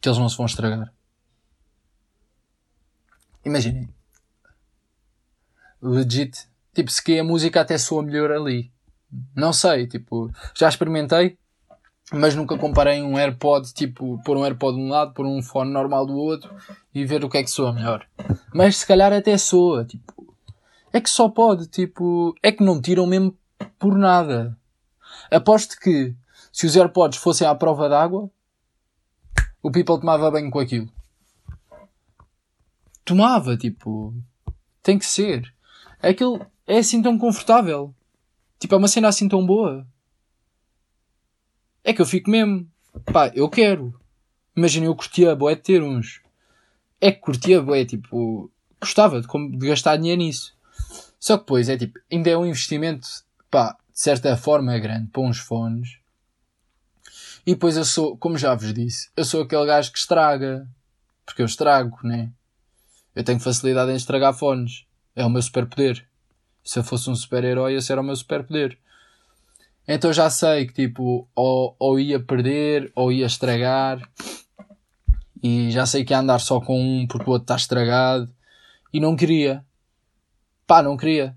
que 0.00 0.08
eles 0.08 0.18
não 0.18 0.28
se 0.28 0.36
vão 0.36 0.46
estragar. 0.46 0.92
Imaginem. 3.44 3.93
Legit. 5.84 6.48
Tipo, 6.74 6.90
se 6.90 7.02
que 7.02 7.18
a 7.18 7.24
música 7.24 7.60
até 7.60 7.78
soa 7.78 8.02
melhor 8.02 8.32
ali. 8.32 8.72
Não 9.36 9.52
sei, 9.52 9.86
tipo, 9.86 10.30
já 10.54 10.68
experimentei, 10.68 11.38
mas 12.12 12.34
nunca 12.34 12.58
comparei 12.58 13.00
um 13.00 13.16
AirPod, 13.16 13.72
tipo, 13.72 14.20
pôr 14.24 14.36
um 14.36 14.44
AirPod 14.44 14.76
de 14.76 14.82
um 14.82 14.88
lado, 14.88 15.14
pôr 15.14 15.24
um 15.24 15.42
fone 15.42 15.70
normal 15.70 16.04
do 16.04 16.14
outro 16.14 16.52
e 16.92 17.04
ver 17.04 17.24
o 17.24 17.28
que 17.28 17.38
é 17.38 17.42
que 17.42 17.50
soa 17.50 17.72
melhor. 17.72 18.06
Mas 18.52 18.78
se 18.78 18.86
calhar 18.86 19.12
até 19.12 19.38
soa, 19.38 19.84
tipo, 19.84 20.34
é 20.92 21.00
que 21.00 21.10
só 21.10 21.28
pode, 21.28 21.66
tipo, 21.68 22.34
é 22.42 22.50
que 22.50 22.64
não 22.64 22.80
tiram 22.80 23.06
mesmo 23.06 23.36
por 23.78 23.96
nada. 23.96 24.56
Aposto 25.30 25.78
que 25.78 26.14
se 26.52 26.66
os 26.66 26.76
AirPods 26.76 27.18
fossem 27.18 27.46
à 27.46 27.54
prova 27.54 27.88
d'água, 27.88 28.30
o 29.62 29.70
people 29.70 29.98
tomava 29.98 30.30
bem 30.30 30.50
com 30.50 30.58
aquilo. 30.58 30.88
Tomava, 33.04 33.56
tipo, 33.56 34.14
tem 34.82 34.98
que 34.98 35.06
ser. 35.06 35.52
Aquilo 36.08 36.44
é 36.66 36.78
assim 36.78 37.00
tão 37.02 37.18
confortável. 37.18 37.94
Tipo, 38.58 38.74
é 38.74 38.78
uma 38.78 38.88
cena 38.88 39.08
assim 39.08 39.28
tão 39.28 39.44
boa. 39.44 39.86
É 41.82 41.92
que 41.92 42.00
eu 42.00 42.06
fico 42.06 42.30
mesmo. 42.30 42.68
Pá, 43.12 43.30
eu 43.34 43.48
quero. 43.48 43.98
Imagina, 44.56 44.86
eu 44.86 44.94
curtia 44.94 45.34
boé 45.34 45.54
de 45.54 45.62
ter 45.62 45.82
uns. 45.82 46.20
É 47.00 47.10
que 47.10 47.20
curtia 47.20 47.60
boé, 47.60 47.84
tipo. 47.84 48.50
Gostava 48.80 49.20
de, 49.20 49.26
de 49.58 49.66
gastar 49.66 49.96
dinheiro 49.96 50.20
nisso. 50.20 50.54
Só 51.18 51.38
que 51.38 51.44
depois 51.44 51.68
é 51.68 51.76
tipo, 51.76 51.98
ainda 52.12 52.28
é 52.28 52.36
um 52.36 52.44
investimento, 52.44 53.08
pá, 53.50 53.76
de 53.90 53.98
certa 53.98 54.36
forma 54.36 54.74
é 54.74 54.78
grande 54.78 55.08
para 55.10 55.22
uns 55.22 55.38
fones. 55.38 55.98
E 57.46 57.54
depois 57.54 57.78
eu 57.78 57.84
sou, 57.84 58.16
como 58.18 58.36
já 58.36 58.54
vos 58.54 58.74
disse, 58.74 59.10
eu 59.16 59.24
sou 59.24 59.42
aquele 59.42 59.64
gajo 59.64 59.90
que 59.90 59.98
estraga. 59.98 60.68
Porque 61.24 61.40
eu 61.40 61.46
estrago, 61.46 61.96
né? 62.02 62.30
Eu 63.14 63.24
tenho 63.24 63.40
facilidade 63.40 63.90
em 63.90 63.96
estragar 63.96 64.34
fones. 64.34 64.84
É 65.14 65.24
o 65.24 65.30
meu 65.30 65.42
superpoder. 65.42 66.06
Se 66.64 66.78
eu 66.78 66.84
fosse 66.84 67.10
um 67.10 67.14
super-herói, 67.14 67.74
esse 67.74 67.92
era 67.92 68.00
o 68.00 68.04
meu 68.04 68.16
super-poder. 68.16 68.78
Então 69.86 70.12
já 70.12 70.30
sei 70.30 70.66
que 70.66 70.72
tipo, 70.72 71.28
ou, 71.34 71.76
ou 71.78 72.00
ia 72.00 72.18
perder, 72.18 72.90
ou 72.94 73.12
ia 73.12 73.26
estragar. 73.26 74.00
E 75.42 75.70
já 75.70 75.84
sei 75.84 76.04
que 76.04 76.12
ia 76.12 76.20
andar 76.20 76.38
só 76.38 76.60
com 76.60 76.80
um 76.80 77.06
porque 77.06 77.28
o 77.28 77.32
outro 77.32 77.44
está 77.44 77.56
estragado. 77.56 78.34
E 78.92 78.98
não 78.98 79.14
queria. 79.14 79.64
Pá, 80.66 80.82
não 80.82 80.96
queria. 80.96 81.36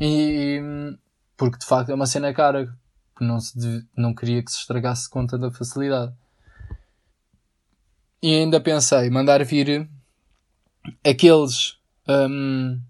E, 0.00 0.60
porque 1.36 1.58
de 1.58 1.66
facto 1.66 1.90
é 1.90 1.94
uma 1.94 2.06
cena 2.06 2.32
cara. 2.32 2.74
Não, 3.20 3.38
se, 3.38 3.86
não 3.96 4.14
queria 4.14 4.42
que 4.42 4.50
se 4.50 4.58
estragasse 4.58 5.08
com 5.08 5.26
tanta 5.26 5.50
facilidade. 5.50 6.14
E 8.22 8.34
ainda 8.34 8.58
pensei 8.58 9.10
mandar 9.10 9.44
vir 9.44 9.88
aqueles 11.06 11.78
um, 12.08 12.80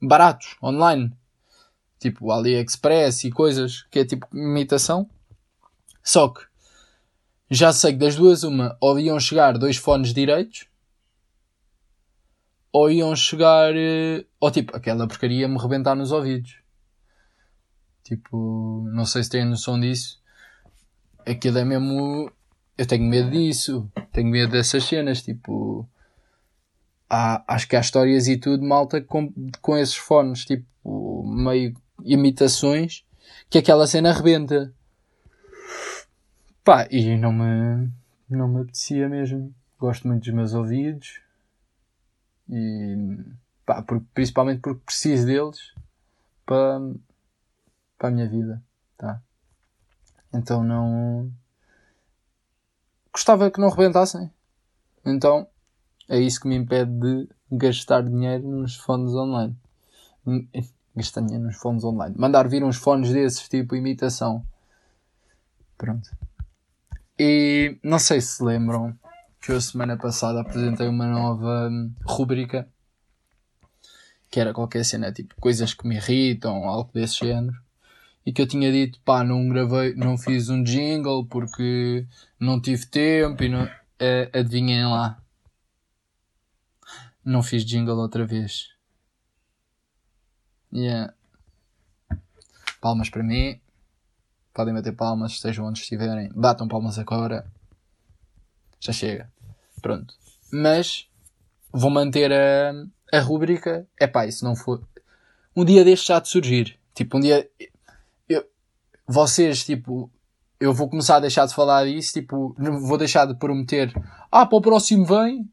baratos 0.00 0.56
online, 0.62 1.12
tipo 1.98 2.30
AliExpress 2.30 3.24
e 3.24 3.30
coisas 3.30 3.82
que 3.90 4.00
é 4.00 4.04
tipo 4.04 4.26
imitação. 4.34 5.08
Só 6.02 6.28
que 6.28 6.40
já 7.50 7.72
sei 7.72 7.92
que 7.92 7.98
das 7.98 8.16
duas, 8.16 8.42
uma, 8.42 8.76
ou 8.80 8.98
iam 8.98 9.20
chegar 9.20 9.56
dois 9.56 9.76
fones 9.76 10.12
direitos, 10.12 10.66
ou 12.72 12.90
iam 12.90 13.14
chegar, 13.16 13.74
eh, 13.74 14.24
ou 14.40 14.50
tipo, 14.50 14.76
aquela 14.76 15.06
porcaria 15.06 15.48
me 15.48 15.58
rebentar 15.58 15.94
nos 15.94 16.12
ouvidos. 16.12 16.58
Tipo, 18.02 18.84
não 18.92 19.04
sei 19.06 19.24
se 19.24 19.30
têm 19.30 19.44
noção 19.44 19.80
disso. 19.80 20.20
Aquilo 21.26 21.58
é 21.58 21.64
mesmo. 21.64 22.30
Eu 22.78 22.86
tenho 22.86 23.04
medo 23.04 23.30
disso. 23.30 23.90
Tenho 24.12 24.28
medo 24.28 24.52
dessas 24.52 24.84
cenas. 24.84 25.22
Tipo, 25.22 25.88
há, 27.08 27.44
acho 27.54 27.68
que 27.68 27.76
há 27.76 27.80
histórias 27.80 28.26
e 28.28 28.36
tudo, 28.36 28.64
malta, 28.64 29.00
com, 29.00 29.32
com 29.60 29.76
esses 29.76 29.96
fones, 29.96 30.44
tipo, 30.44 31.24
meio 31.24 31.74
imitações, 32.04 33.04
que 33.48 33.58
aquela 33.58 33.86
cena 33.86 34.12
rebenta. 34.12 34.72
Pá, 36.62 36.86
e 36.90 37.16
não 37.16 37.32
me, 37.32 37.90
não 38.28 38.48
me 38.48 38.62
apetecia 38.62 39.08
mesmo. 39.08 39.54
Gosto 39.78 40.08
muito 40.08 40.24
dos 40.24 40.34
meus 40.34 40.54
ouvidos. 40.54 41.20
E, 42.48 42.96
pá, 43.64 43.84
principalmente 44.14 44.60
porque 44.60 44.82
preciso 44.84 45.26
deles 45.26 45.74
para, 46.44 46.80
para 47.98 48.08
a 48.08 48.10
minha 48.10 48.28
vida, 48.28 48.62
tá? 48.96 49.20
Então 50.32 50.62
não... 50.62 51.30
Gostava 53.12 53.50
que 53.50 53.60
não 53.60 53.70
rebentassem. 53.70 54.30
Então, 55.04 55.48
é 56.08 56.18
isso 56.18 56.40
que 56.40 56.48
me 56.48 56.56
impede 56.56 56.90
de 56.92 57.28
gastar 57.50 58.02
dinheiro 58.02 58.46
nos 58.46 58.76
fones 58.76 59.12
online. 59.12 59.56
Gastar 60.94 61.22
dinheiro 61.22 61.44
nos 61.44 61.56
fones 61.56 61.84
online. 61.84 62.14
Mandar 62.18 62.48
vir 62.48 62.64
uns 62.64 62.76
fones 62.76 63.12
desses, 63.12 63.48
tipo 63.48 63.76
imitação. 63.76 64.44
Pronto. 65.76 66.10
E 67.18 67.78
não 67.82 67.98
sei 67.98 68.20
se 68.20 68.42
lembram 68.42 68.96
que 69.40 69.52
eu 69.52 69.60
semana 69.60 69.96
passada 69.96 70.40
apresentei 70.40 70.88
uma 70.88 71.06
nova 71.06 71.68
hum, 71.70 71.92
rubrica 72.04 72.68
que 74.30 74.40
era 74.40 74.52
qualquer 74.52 74.84
cena, 74.84 75.12
tipo 75.12 75.34
coisas 75.40 75.72
que 75.72 75.86
me 75.86 75.96
irritam, 75.96 76.64
algo 76.64 76.90
desse 76.92 77.24
género. 77.24 77.56
E 78.24 78.32
que 78.32 78.42
eu 78.42 78.46
tinha 78.46 78.72
dito, 78.72 78.98
pá, 79.04 79.22
não 79.22 79.48
gravei, 79.48 79.94
não 79.94 80.18
fiz 80.18 80.48
um 80.48 80.62
jingle 80.62 81.24
porque 81.26 82.04
não 82.38 82.60
tive 82.60 82.84
tempo 82.86 83.42
e 83.44 83.48
não. 83.48 83.64
Uh, 83.64 84.28
adivinhem 84.34 84.84
lá. 84.84 85.16
Não 87.26 87.42
fiz 87.42 87.64
jingle 87.64 87.96
outra 87.96 88.24
vez. 88.24 88.68
Yeah. 90.72 91.12
Palmas 92.80 93.10
para 93.10 93.24
mim. 93.24 93.60
Podem 94.54 94.72
bater 94.72 94.92
palmas, 94.92 95.32
estejam 95.32 95.66
onde 95.66 95.80
estiverem. 95.80 96.30
Batam 96.32 96.68
palmas 96.68 97.00
agora. 97.00 97.44
Já 98.78 98.92
chega. 98.92 99.28
Pronto. 99.82 100.14
Mas 100.52 101.08
vou 101.72 101.90
manter 101.90 102.32
a, 102.32 102.72
a 103.12 103.18
rubrica. 103.18 103.88
É 104.00 104.06
pá, 104.06 104.30
se 104.30 104.44
não 104.44 104.54
for. 104.54 104.86
Um 105.56 105.64
dia 105.64 105.84
deste 105.84 106.06
já 106.06 106.20
de 106.20 106.28
surgir. 106.28 106.78
Tipo, 106.94 107.16
um 107.16 107.20
dia. 107.20 107.50
Eu, 108.28 108.48
vocês, 109.04 109.64
tipo. 109.64 110.08
Eu 110.60 110.72
vou 110.72 110.88
começar 110.88 111.16
a 111.16 111.20
deixar 111.20 111.44
de 111.44 111.54
falar 111.54 111.86
disso. 111.86 112.12
Tipo, 112.12 112.54
vou 112.56 112.96
deixar 112.96 113.26
de 113.26 113.34
prometer. 113.34 113.92
Ah, 114.30 114.46
para 114.46 114.58
o 114.58 114.62
próximo 114.62 115.04
vem. 115.04 115.50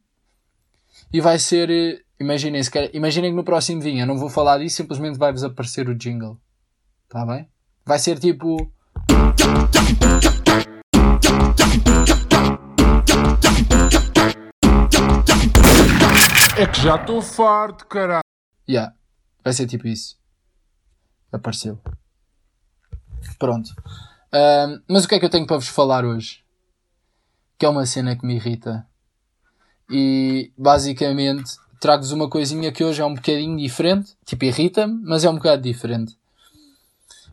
E 1.13 1.21
vai 1.21 1.37
ser. 1.37 2.03
Imaginem, 2.19 2.59
imaginem 2.91 3.29
que 3.29 3.35
no 3.35 3.43
próximo 3.43 3.79
vinha. 3.79 4.03
Não 4.03 4.17
vou 4.17 4.29
falar 4.29 4.57
disso. 4.57 4.77
Simplesmente 4.77 5.19
vai-vos 5.19 5.43
aparecer 5.43 5.87
o 5.87 5.93
jingle. 5.93 6.41
Tá 7.07 7.23
bem? 7.23 7.47
Vai 7.85 7.99
ser 7.99 8.17
tipo. 8.17 8.57
É 16.57 16.65
que 16.65 16.81
já 16.81 16.95
estou 16.95 17.21
farto, 17.21 17.85
caralho. 17.85 18.23
Yeah, 18.67 18.95
vai 19.43 19.53
ser 19.53 19.67
tipo 19.67 19.87
isso. 19.87 20.17
Apareceu. 21.31 21.79
Pronto. 23.37 23.69
Um, 24.33 24.81
mas 24.89 25.05
o 25.05 25.07
que 25.07 25.13
é 25.13 25.19
que 25.19 25.25
eu 25.25 25.29
tenho 25.29 25.45
para 25.45 25.57
vos 25.57 25.67
falar 25.67 26.05
hoje? 26.05 26.43
Que 27.59 27.67
é 27.67 27.69
uma 27.69 27.85
cena 27.85 28.15
que 28.15 28.25
me 28.25 28.35
irrita. 28.35 28.87
E 29.95 30.51
basicamente 30.57 31.51
trago-vos 31.79 32.11
uma 32.11 32.27
coisinha 32.27 32.71
que 32.71 32.83
hoje 32.83 32.99
é 32.99 33.05
um 33.05 33.13
bocadinho 33.13 33.55
diferente. 33.55 34.17
Tipo, 34.25 34.45
irrita-me, 34.45 34.99
mas 35.03 35.23
é 35.23 35.29
um 35.29 35.35
bocado 35.35 35.61
diferente. 35.61 36.17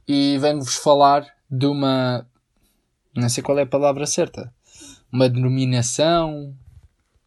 E 0.06 0.36
venho-vos 0.36 0.74
falar 0.74 1.26
de 1.50 1.64
uma. 1.64 2.26
Não 3.16 3.30
sei 3.30 3.42
qual 3.42 3.58
é 3.58 3.62
a 3.62 3.66
palavra 3.66 4.04
certa. 4.04 4.52
Uma 5.10 5.26
denominação, 5.30 6.54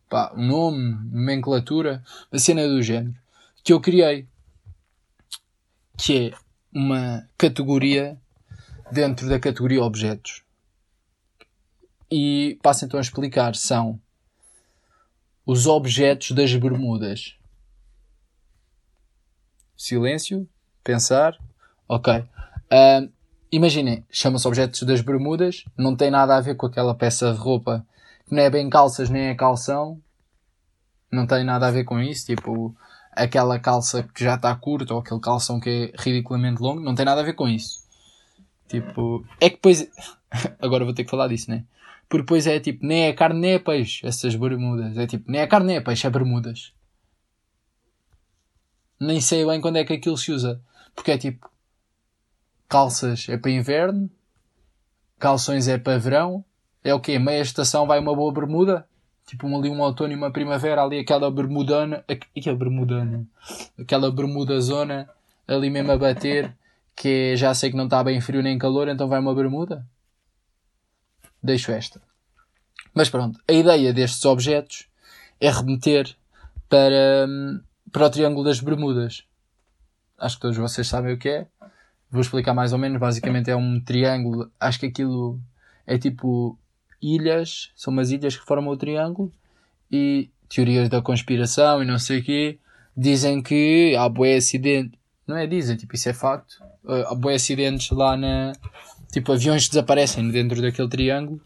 pá, 0.07 0.31
um 0.37 0.45
nome, 0.45 0.99
nomenclatura, 1.11 2.03
a 2.31 2.37
cena 2.37 2.67
do 2.67 2.83
género, 2.83 3.15
que 3.63 3.73
eu 3.73 3.81
criei. 3.81 4.27
Que 5.97 6.27
é 6.27 6.33
uma 6.71 7.27
categoria 7.39 8.21
dentro 8.91 9.27
da 9.27 9.39
categoria 9.39 9.83
objetos. 9.83 10.43
E 12.11 12.59
passo 12.61 12.85
então 12.85 12.99
a 12.99 13.01
explicar: 13.01 13.55
são 13.55 13.99
os 15.45 15.67
objetos 15.67 16.31
das 16.31 16.53
Bermudas. 16.55 17.35
Silêncio, 19.75 20.47
pensar, 20.83 21.37
ok. 21.87 22.19
Uh, 22.19 23.11
imaginem, 23.51 24.05
chama-se 24.09 24.47
Objetos 24.47 24.83
das 24.83 25.01
Bermudas, 25.01 25.65
não 25.77 25.95
tem 25.95 26.09
nada 26.09 26.37
a 26.37 26.41
ver 26.41 26.55
com 26.55 26.65
aquela 26.65 26.95
peça 26.95 27.33
de 27.33 27.37
roupa 27.37 27.85
que 28.25 28.33
não 28.33 28.41
é 28.41 28.49
bem 28.49 28.69
calças 28.69 29.09
nem 29.09 29.23
é 29.23 29.35
calção, 29.35 30.01
não 31.11 31.27
tem 31.27 31.43
nada 31.43 31.67
a 31.67 31.71
ver 31.71 31.83
com 31.83 31.99
isso, 31.99 32.25
tipo 32.25 32.75
aquela 33.11 33.59
calça 33.59 34.03
que 34.03 34.23
já 34.23 34.35
está 34.35 34.55
curta 34.55 34.93
ou 34.93 34.99
aquele 34.99 35.19
calção 35.19 35.59
que 35.59 35.69
é 35.69 36.01
ridiculamente 36.01 36.61
longo, 36.61 36.81
não 36.81 36.95
tem 36.95 37.05
nada 37.05 37.21
a 37.21 37.23
ver 37.23 37.33
com 37.33 37.47
isso. 37.47 37.83
Tipo, 38.67 39.23
é 39.39 39.49
que 39.49 39.57
depois, 39.57 39.87
agora 40.59 40.85
vou 40.85 40.93
ter 40.93 41.03
que 41.03 41.11
falar 41.11 41.27
disso, 41.27 41.51
né? 41.51 41.63
Porque 42.13 42.25
depois 42.25 42.45
é 42.45 42.59
tipo, 42.59 42.85
nem 42.85 43.05
é 43.05 43.13
carne 43.13 43.39
nem 43.39 43.53
é 43.53 43.59
peixe, 43.59 44.05
essas 44.05 44.35
bermudas. 44.35 44.95
É 44.99 45.07
tipo, 45.07 45.31
nem 45.31 45.41
é 45.41 45.47
carne 45.47 45.65
nem 45.65 45.77
é 45.77 45.81
peixe, 45.81 46.05
é 46.05 46.11
bermudas. 46.11 46.71
Nem 48.99 49.19
sei 49.19 49.43
bem 49.43 49.59
quando 49.59 49.77
é 49.77 49.83
que 49.83 49.93
aquilo 49.93 50.15
se 50.15 50.31
usa. 50.31 50.61
Porque 50.93 51.09
é 51.09 51.17
tipo, 51.17 51.49
calças 52.69 53.27
é 53.29 53.35
para 53.35 53.49
inverno, 53.49 54.11
calções 55.17 55.67
é 55.67 55.79
para 55.79 55.97
verão, 55.97 56.45
é 56.83 56.93
o 56.93 56.99
quê? 56.99 57.17
Meia 57.17 57.41
estação 57.41 57.87
vai 57.87 57.97
uma 57.97 58.15
boa 58.15 58.31
bermuda? 58.31 58.87
Tipo 59.25 59.47
ali 59.47 59.71
um 59.71 59.81
outono 59.81 60.13
e 60.13 60.15
uma 60.15 60.31
primavera, 60.31 60.83
ali 60.83 60.99
aquela 60.99 61.31
bermudana, 61.31 62.05
aquela 62.07 62.55
bermudana, 62.55 63.25
aquela 63.75 64.11
bermuda 64.11 64.61
zona, 64.61 65.09
ali 65.47 65.71
mesmo 65.71 65.91
a 65.91 65.97
bater, 65.97 66.55
que 66.95 67.35
já 67.35 67.55
sei 67.55 67.71
que 67.71 67.75
não 67.75 67.85
está 67.85 68.03
bem 68.03 68.21
frio 68.21 68.43
nem 68.43 68.59
calor, 68.59 68.87
então 68.87 69.07
vai 69.07 69.19
uma 69.19 69.33
bermuda? 69.33 69.83
Deixo 71.43 71.71
esta. 71.71 72.01
Mas 72.93 73.09
pronto, 73.09 73.39
a 73.47 73.53
ideia 73.53 73.91
destes 73.91 74.23
objetos 74.25 74.87
é 75.41 75.51
remeter 75.51 76.15
para, 76.69 77.27
para 77.91 78.05
o 78.05 78.09
Triângulo 78.09 78.45
das 78.45 78.59
Bermudas. 78.59 79.25
Acho 80.17 80.35
que 80.35 80.41
todos 80.41 80.57
vocês 80.57 80.87
sabem 80.87 81.13
o 81.13 81.17
que 81.17 81.27
é. 81.27 81.47
Vou 82.09 82.21
explicar 82.21 82.53
mais 82.53 82.71
ou 82.71 82.79
menos. 82.79 82.99
Basicamente 82.99 83.49
é 83.49 83.55
um 83.55 83.81
triângulo. 83.81 84.49
Acho 84.59 84.79
que 84.79 84.85
aquilo 84.85 85.39
é 85.85 85.97
tipo 85.97 86.57
ilhas. 87.01 87.71
São 87.75 87.91
umas 87.91 88.11
ilhas 88.11 88.37
que 88.37 88.45
formam 88.45 88.71
o 88.71 88.77
triângulo. 88.77 89.31
E 89.91 90.29
teorias 90.47 90.87
da 90.87 91.01
conspiração 91.01 91.81
e 91.81 91.85
não 91.85 91.99
sei 91.99 92.19
o 92.19 92.23
quê. 92.23 92.59
Dizem 92.95 93.41
que 93.41 93.95
há 93.97 94.07
bué 94.07 94.35
acidente. 94.35 94.97
Não 95.27 95.35
é 95.35 95.47
dizem, 95.47 95.75
tipo, 95.75 95.95
isso 95.95 96.07
é 96.07 96.13
facto. 96.13 96.63
Há 96.87 97.15
bué 97.15 97.35
acidentes 97.35 97.89
lá 97.89 98.15
na... 98.15 98.53
Tipo, 99.13 99.31
aviões 99.31 99.69
desaparecem 99.69 100.27
dentro 100.31 100.59
daquele 100.59 100.89
triângulo. 100.89 101.39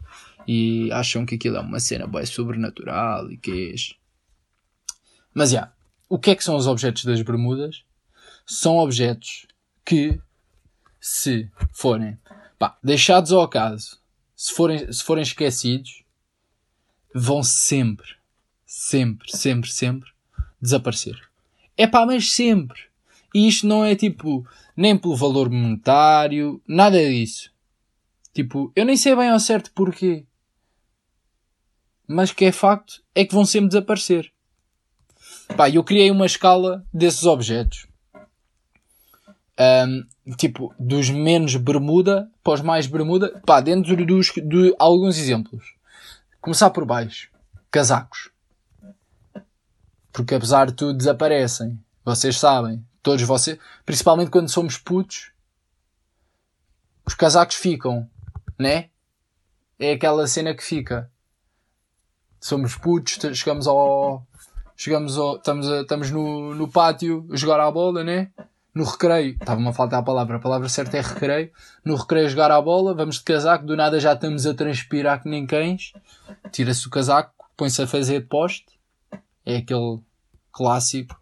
E 0.46 0.90
acham 0.90 1.26
que 1.26 1.34
aquilo 1.34 1.58
é 1.58 1.60
uma 1.60 1.78
cena 1.78 2.06
bué 2.06 2.24
sobrenatural 2.24 3.30
e 3.30 3.36
que 3.36 3.74
é... 3.74 3.74
Mas, 5.34 5.50
já. 5.50 5.58
Yeah, 5.58 5.72
o 6.08 6.18
que 6.18 6.30
é 6.30 6.34
que 6.34 6.42
são 6.42 6.56
os 6.56 6.66
objetos 6.66 7.04
das 7.04 7.20
Bermudas? 7.20 7.84
São 8.46 8.78
objetos 8.78 9.46
que 9.84 10.18
se 10.98 11.50
forem 11.70 12.18
pá, 12.58 12.78
deixados 12.82 13.30
ao 13.30 13.42
acaso, 13.42 14.00
se 14.34 14.54
forem, 14.54 14.90
se 14.90 15.04
forem 15.04 15.22
esquecidos, 15.22 16.02
vão 17.14 17.42
sempre, 17.42 18.08
sempre, 18.64 19.30
sempre, 19.36 19.70
sempre 19.70 20.10
desaparecer. 20.60 21.20
É 21.76 21.86
pá, 21.86 22.06
mas 22.06 22.32
sempre. 22.32 22.80
E 23.34 23.46
isto 23.46 23.66
não 23.66 23.84
é 23.84 23.94
tipo, 23.94 24.48
nem 24.74 24.96
pelo 24.96 25.14
valor 25.14 25.50
monetário, 25.50 26.62
nada 26.66 26.98
disso. 26.98 27.52
Tipo, 28.38 28.70
eu 28.76 28.84
nem 28.84 28.96
sei 28.96 29.16
bem 29.16 29.30
ao 29.30 29.40
certo 29.40 29.72
porquê. 29.72 30.24
Mas 32.06 32.30
que 32.30 32.44
é 32.44 32.52
facto 32.52 33.02
é 33.12 33.24
que 33.24 33.34
vão 33.34 33.44
sempre 33.44 33.66
desaparecer. 33.66 34.32
Pá, 35.56 35.68
eu 35.68 35.82
criei 35.82 36.08
uma 36.08 36.24
escala 36.24 36.86
desses 36.94 37.24
objetos. 37.24 37.88
Um, 39.58 40.34
tipo, 40.36 40.72
dos 40.78 41.10
menos 41.10 41.56
bermuda 41.56 42.30
para 42.44 42.52
os 42.52 42.60
mais 42.60 42.86
bermuda, 42.86 43.42
pá, 43.44 43.60
dentro 43.60 44.06
dos, 44.06 44.28
de 44.28 44.72
alguns 44.78 45.18
exemplos. 45.18 45.74
Começar 46.40 46.70
por 46.70 46.84
baixo. 46.84 47.32
Casacos. 47.72 48.30
Porque 50.12 50.36
apesar 50.36 50.66
de 50.68 50.74
tudo 50.74 50.96
desaparecem. 50.96 51.76
Vocês 52.04 52.38
sabem. 52.38 52.86
Todos 53.02 53.24
vocês. 53.24 53.58
Principalmente 53.84 54.30
quando 54.30 54.48
somos 54.48 54.78
putos. 54.78 55.32
Os 57.04 57.14
casacos 57.14 57.56
ficam. 57.56 58.08
Né? 58.58 58.90
É 59.78 59.92
aquela 59.92 60.26
cena 60.26 60.54
que 60.54 60.62
fica. 60.62 61.10
Somos 62.40 62.74
putos, 62.76 63.18
chegamos 63.36 63.66
ao. 63.66 64.26
Chegamos 64.76 65.16
ao. 65.16 65.36
Estamos, 65.36 65.70
a, 65.70 65.80
estamos 65.82 66.10
no, 66.10 66.54
no 66.54 66.68
pátio 66.68 67.26
a 67.30 67.36
jogar 67.36 67.60
à 67.60 67.70
bola, 67.70 68.02
né? 68.02 68.30
no 68.78 68.84
recreio, 68.84 69.32
estava-me 69.32 69.68
a 69.68 69.72
faltar 69.72 69.98
a 69.98 70.02
palavra, 70.04 70.36
a 70.36 70.40
palavra 70.40 70.68
certa 70.68 70.96
é 70.98 71.00
recreio, 71.00 71.50
no 71.84 71.96
recreio 71.96 72.28
jogar 72.28 72.52
à 72.52 72.62
bola, 72.62 72.94
vamos 72.94 73.16
de 73.16 73.24
casaco, 73.24 73.66
do 73.66 73.76
nada 73.76 73.98
já 73.98 74.12
estamos 74.12 74.46
a 74.46 74.54
transpirar 74.54 75.20
que 75.20 75.28
nem 75.28 75.44
cães, 75.44 75.92
tira-se 76.52 76.86
o 76.86 76.90
casaco, 76.90 77.50
põe-se 77.56 77.82
a 77.82 77.88
fazer 77.88 78.20
de 78.20 78.26
poste, 78.26 78.78
é 79.44 79.56
aquele 79.56 79.98
clássico, 80.52 81.20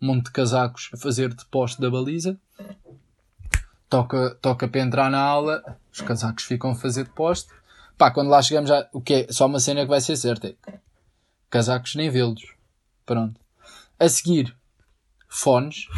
um 0.00 0.06
monte 0.06 0.26
de 0.26 0.30
casacos 0.30 0.90
a 0.92 0.96
fazer 0.96 1.34
de 1.34 1.44
poste 1.46 1.80
da 1.80 1.90
baliza, 1.90 2.38
toca, 3.92 4.34
toca 4.40 4.66
para 4.66 4.80
entrar 4.80 5.10
na 5.10 5.20
aula, 5.20 5.62
os 5.92 6.00
casacos 6.00 6.44
ficam 6.44 6.70
a 6.70 6.74
fazer 6.74 7.04
de 7.04 7.10
poste, 7.10 7.52
pá, 7.98 8.10
quando 8.10 8.30
lá 8.30 8.40
chegamos 8.40 8.70
já, 8.70 8.88
o 8.90 9.02
que 9.02 9.12
é, 9.12 9.26
só 9.30 9.44
uma 9.44 9.60
cena 9.60 9.82
que 9.82 9.88
vai 9.88 10.00
ser 10.00 10.16
certa 10.16 10.48
é 10.48 10.54
casacos 11.50 11.94
nem 11.94 12.08
vê-los, 12.08 12.42
pronto. 13.04 13.38
A 14.00 14.08
seguir, 14.08 14.56
fones, 15.28 15.88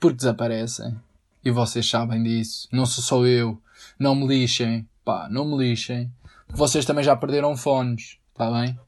porque 0.00 0.16
desaparecem. 0.16 0.98
E 1.44 1.50
vocês 1.50 1.88
sabem 1.88 2.22
disso. 2.22 2.66
Não 2.72 2.86
sou 2.86 3.04
só 3.04 3.26
eu. 3.26 3.60
Não 3.98 4.14
me 4.14 4.26
lixem. 4.26 4.88
Pá, 5.04 5.28
não 5.30 5.44
me 5.44 5.56
lixem. 5.58 6.10
Vocês 6.48 6.84
também 6.86 7.04
já 7.04 7.14
perderam 7.14 7.56
fones. 7.56 8.18
Está 8.32 8.50
bem? 8.50 8.78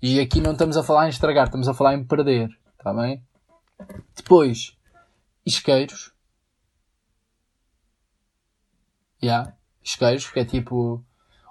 E 0.00 0.20
aqui 0.20 0.40
não 0.40 0.52
estamos 0.52 0.76
a 0.76 0.84
falar 0.84 1.06
em 1.06 1.10
estragar, 1.10 1.46
estamos 1.46 1.68
a 1.68 1.74
falar 1.74 1.94
em 1.94 2.04
perder. 2.04 2.48
Está 2.78 2.94
bem? 2.94 3.22
Depois, 4.14 4.75
isqueiros. 5.46 6.12
Yeah. 9.22 9.54
Isqueiros, 9.82 10.28
que 10.28 10.40
é 10.40 10.44
tipo. 10.44 11.04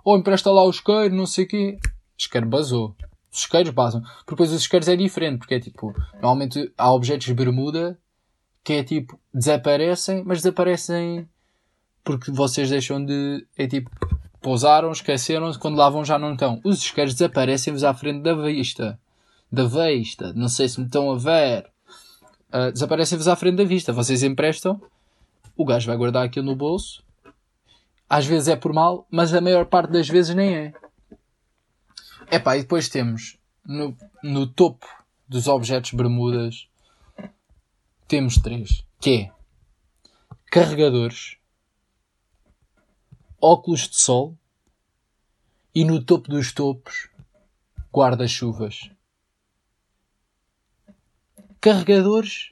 Ou 0.03 0.13
oh, 0.13 0.17
empresta 0.17 0.51
lá 0.51 0.63
o 0.63 0.69
isqueiro, 0.69 1.15
não 1.15 1.25
sei 1.25 1.45
o 1.45 1.47
quê. 1.47 1.79
Isqueiro 2.17 2.47
basou. 2.47 2.95
Os 3.31 3.39
isqueiros 3.39 3.71
basam. 3.71 4.01
Porque 4.01 4.31
depois 4.31 4.51
os 4.51 4.62
isqueiros 4.62 4.88
é 4.88 4.95
diferente, 4.95 5.39
porque 5.39 5.55
é 5.55 5.60
tipo. 5.60 5.93
Normalmente 6.13 6.71
há 6.77 6.93
objetos 6.93 7.25
de 7.25 7.34
bermuda 7.34 7.97
que 8.63 8.73
é 8.73 8.84
tipo, 8.84 9.19
desaparecem, 9.31 10.23
mas 10.25 10.39
desaparecem 10.39 11.29
porque 12.03 12.31
vocês 12.31 12.69
deixam 12.69 13.03
de. 13.03 13.45
É 13.58 13.67
tipo, 13.67 13.89
pousaram, 14.41 14.91
esqueceram-se, 14.91 15.60
quando 15.60 15.77
lá 15.77 15.89
vão 15.89 16.05
já 16.05 16.17
não 16.19 16.34
estão. 16.34 16.62
Os 16.63 16.79
isqueiros 16.79 17.13
desaparecem-vos 17.13 17.84
à 17.84 17.93
frente 17.93 18.21
da 18.21 18.34
vista. 18.34 18.99
Da 19.51 19.65
vista. 19.65 20.34
Não 20.34 20.47
sei 20.47 20.69
se 20.69 20.79
me 20.79 20.86
estão 20.86 21.12
a 21.12 21.17
ver. 21.17 21.69
Uh, 22.55 22.71
desaparecem-vos 22.71 23.27
à 23.27 23.35
frente 23.35 23.57
da 23.57 23.65
vista. 23.65 23.91
Vocês 23.91 24.23
emprestam, 24.23 24.81
o 25.57 25.65
gajo 25.65 25.87
vai 25.87 25.97
guardar 25.97 26.23
aquilo 26.23 26.45
no 26.45 26.55
bolso. 26.55 27.03
Às 28.09 28.25
vezes 28.25 28.47
é 28.47 28.55
por 28.55 28.71
mal, 28.71 29.05
mas 29.11 29.33
a 29.33 29.41
maior 29.41 29.65
parte 29.65 29.91
das 29.91 30.07
vezes 30.07 30.33
nem 30.33 30.55
é. 30.55 30.73
Epá, 32.31 32.55
e 32.55 32.61
depois 32.61 32.87
temos 32.87 33.37
no, 33.65 33.97
no 34.23 34.47
topo 34.47 34.85
dos 35.27 35.47
objetos 35.47 35.91
bermudas 35.91 36.69
temos 38.07 38.37
três, 38.37 38.83
que 39.01 39.09
é 39.09 39.31
carregadores, 40.51 41.37
óculos 43.41 43.89
de 43.89 43.95
sol 43.95 44.37
e 45.73 45.83
no 45.83 46.03
topo 46.03 46.29
dos 46.29 46.53
topos 46.53 47.09
guarda-chuvas. 47.93 48.91
Carregadores, 51.65 52.51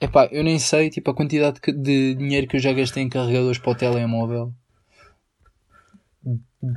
epá, 0.00 0.26
eu 0.32 0.42
nem 0.42 0.58
sei 0.58 0.88
tipo 0.88 1.10
a 1.10 1.14
quantidade 1.14 1.60
de 1.60 2.14
dinheiro 2.14 2.46
que 2.46 2.56
eu 2.56 2.60
já 2.60 2.72
gastei 2.72 3.02
em 3.02 3.08
carregadores 3.10 3.58
para 3.58 3.72
o 3.72 3.74
telemóvel. 3.74 4.50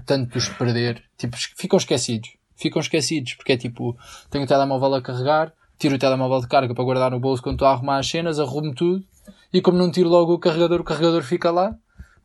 Tanto 0.05 0.37
os 0.37 0.49
perder, 0.49 1.01
tipo, 1.17 1.37
ficam 1.37 1.77
esquecidos. 1.77 2.35
Ficam 2.53 2.81
esquecidos, 2.81 3.35
porque 3.35 3.53
é 3.53 3.57
tipo, 3.57 3.97
tenho 4.29 4.43
o 4.43 4.47
telemóvel 4.47 4.95
a 4.95 5.01
carregar, 5.01 5.53
tiro 5.79 5.95
o 5.95 5.97
telemóvel 5.97 6.41
de 6.41 6.49
carga 6.49 6.75
para 6.75 6.83
guardar 6.83 7.11
no 7.11 7.19
bolso 7.21 7.41
quando 7.41 7.55
estou 7.55 7.69
a 7.69 7.71
arrumar 7.71 7.99
as 7.99 8.09
cenas, 8.09 8.41
arrumo 8.41 8.75
tudo, 8.75 9.05
e 9.53 9.61
como 9.61 9.77
não 9.77 9.89
tiro 9.89 10.09
logo 10.09 10.33
o 10.33 10.39
carregador, 10.39 10.81
o 10.81 10.83
carregador 10.83 11.23
fica 11.23 11.49
lá. 11.49 11.73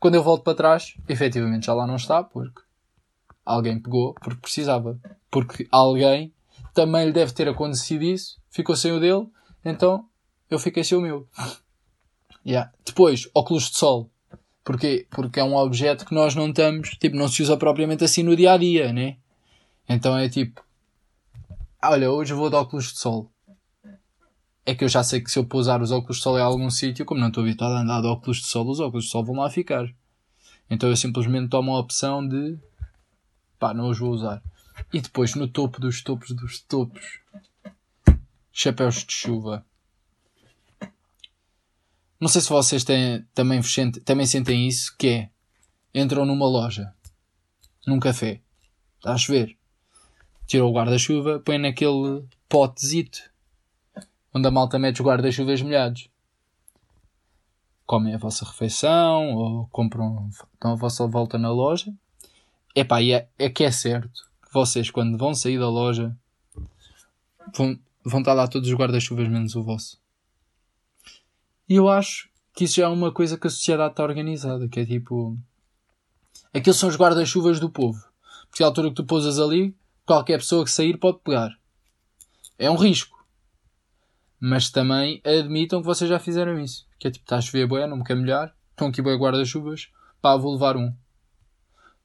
Quando 0.01 0.15
eu 0.15 0.23
volto 0.23 0.43
para 0.43 0.53
trás, 0.53 0.95
efetivamente 1.07 1.67
já 1.67 1.73
lá 1.73 1.87
não 1.87 1.95
está, 1.95 2.21
porque 2.21 2.61
alguém 3.45 3.79
pegou, 3.79 4.15
porque 4.15 4.41
precisava. 4.41 4.99
Porque 5.31 5.65
alguém 5.71 6.33
também 6.73 7.05
lhe 7.05 7.13
deve 7.13 7.31
ter 7.31 7.47
acontecido 7.47 8.03
isso, 8.03 8.42
ficou 8.53 8.75
sem 8.75 8.93
o 8.93 8.99
dele, 8.99 9.27
então 9.65 10.07
eu 10.49 10.57
fiquei 10.57 10.83
sem 10.83 10.97
o 10.97 11.01
meu. 11.01 11.27
yeah. 12.45 12.71
Depois, 12.85 13.29
óculos 13.33 13.69
de 13.69 13.77
sol. 13.77 14.09
Porquê? 14.63 15.05
Porque 15.09 15.41
é 15.41 15.43
um 15.43 15.57
objeto 15.57 16.05
que 16.05 16.15
nós 16.15 16.33
não 16.35 16.47
estamos, 16.49 16.91
tipo, 16.91 17.17
não 17.17 17.27
se 17.27 17.43
usa 17.43 17.57
propriamente 17.57 18.05
assim 18.05 18.23
no 18.23 18.33
dia 18.33 18.53
a 18.53 18.57
dia, 18.57 18.93
né? 18.93 19.17
Então 19.89 20.17
é 20.17 20.29
tipo, 20.29 20.63
olha, 21.83 22.09
hoje 22.09 22.33
vou 22.33 22.49
de 22.49 22.55
óculos 22.55 22.93
de 22.93 22.99
sol 22.99 23.29
é 24.65 24.73
que 24.73 24.83
eu 24.83 24.89
já 24.89 25.03
sei 25.03 25.21
que 25.21 25.29
se 25.29 25.37
eu 25.37 25.45
pousar 25.45 25.81
os 25.81 25.91
óculos 25.91 26.17
de 26.17 26.23
sol 26.23 26.37
em 26.37 26.41
algum 26.41 26.69
sítio, 26.69 27.05
como 27.05 27.19
não 27.19 27.27
estou 27.27 27.43
habituado 27.43 27.73
a 27.73 27.81
andar 27.81 28.01
de 28.01 28.07
óculos 28.07 28.37
de 28.37 28.47
sol, 28.47 28.69
os 28.69 28.79
óculos 28.79 29.05
de 29.05 29.11
sol 29.11 29.23
vão 29.23 29.35
lá 29.35 29.49
ficar. 29.49 29.87
Então 30.69 30.89
eu 30.89 30.95
simplesmente 30.95 31.49
tomo 31.49 31.75
a 31.75 31.79
opção 31.79 32.25
de 32.25 32.57
pá, 33.59 33.73
não 33.73 33.89
os 33.89 33.99
vou 33.99 34.11
usar. 34.11 34.41
E 34.91 35.01
depois 35.01 35.35
no 35.35 35.47
topo 35.47 35.81
dos 35.81 36.01
topos 36.01 36.31
dos 36.31 36.61
topos, 36.61 37.19
chapéus 38.53 39.03
de 39.03 39.11
chuva. 39.11 39.65
Não 42.19 42.29
sei 42.29 42.39
se 42.39 42.49
vocês 42.49 42.83
têm, 42.85 43.25
também, 43.33 43.59
também 44.05 44.25
sentem 44.25 44.67
isso, 44.67 44.95
que 44.97 45.07
é 45.07 45.29
entram 45.93 46.25
numa 46.25 46.47
loja, 46.47 46.93
num 47.85 47.99
café, 47.99 48.41
está 48.97 49.13
a 49.13 49.17
chover, 49.17 49.57
tiram 50.47 50.67
o 50.67 50.73
guarda-chuva, 50.73 51.39
põem 51.39 51.57
naquele 51.57 52.25
potezito 52.47 53.33
onde 54.33 54.47
a 54.47 54.51
malta 54.51 54.79
mete 54.79 55.01
os 55.01 55.05
guarda-chuvas 55.05 55.61
molhados. 55.61 56.09
Comem 57.85 58.15
a 58.15 58.17
vossa 58.17 58.45
refeição 58.45 59.35
ou 59.35 59.67
compram, 59.67 60.29
dão 60.59 60.71
a 60.71 60.75
vossa 60.75 61.05
volta 61.05 61.37
na 61.37 61.51
loja. 61.51 61.93
Epá, 62.75 63.01
e 63.01 63.11
é, 63.11 63.29
é 63.37 63.49
que 63.49 63.63
é 63.63 63.71
certo 63.71 64.23
que 64.41 64.51
vocês, 64.51 64.89
quando 64.89 65.17
vão 65.17 65.35
sair 65.35 65.59
da 65.59 65.69
loja, 65.69 66.15
vão, 67.55 67.77
vão 68.03 68.19
estar 68.19 68.33
lá 68.33 68.47
todos 68.47 68.69
os 68.69 68.75
guarda-chuvas 68.75 69.27
menos 69.27 69.55
o 69.55 69.63
vosso. 69.63 69.99
E 71.67 71.75
eu 71.75 71.89
acho 71.89 72.29
que 72.53 72.65
isso 72.65 72.75
já 72.75 72.85
é 72.85 72.87
uma 72.87 73.11
coisa 73.11 73.37
que 73.37 73.47
a 73.47 73.49
sociedade 73.49 73.93
está 73.93 74.03
organizada, 74.03 74.67
que 74.67 74.79
é 74.79 74.85
tipo. 74.85 75.37
Aqueles 76.53 76.77
são 76.77 76.89
os 76.89 76.97
guarda-chuvas 76.97 77.59
do 77.59 77.69
povo. 77.69 77.99
Porque 78.49 78.63
a 78.63 78.67
altura 78.67 78.89
que 78.89 78.95
tu 78.95 79.05
pousas 79.05 79.39
ali, 79.39 79.75
qualquer 80.05 80.37
pessoa 80.37 80.63
que 80.63 80.71
sair 80.71 80.97
pode 80.97 81.19
pegar. 81.19 81.57
É 82.59 82.69
um 82.69 82.75
risco 82.75 83.13
mas 84.45 84.69
também 84.69 85.21
admitam 85.23 85.79
que 85.79 85.85
vocês 85.85 86.09
já 86.09 86.19
fizeram 86.19 86.59
isso. 86.59 86.85
Que 86.99 87.07
é 87.07 87.11
tipo, 87.11 87.23
está 87.23 87.37
a 87.37 87.41
chover 87.41 87.65
boia, 87.65 87.87
não 87.87 87.95
me 87.95 88.03
quer 88.03 88.17
molhar, 88.17 88.53
estão 88.71 88.89
aqui 88.89 89.01
boi 89.01 89.15
guarda-chuvas, 89.15 89.87
pá, 90.21 90.35
vou 90.35 90.51
levar 90.51 90.75
um. 90.75 90.93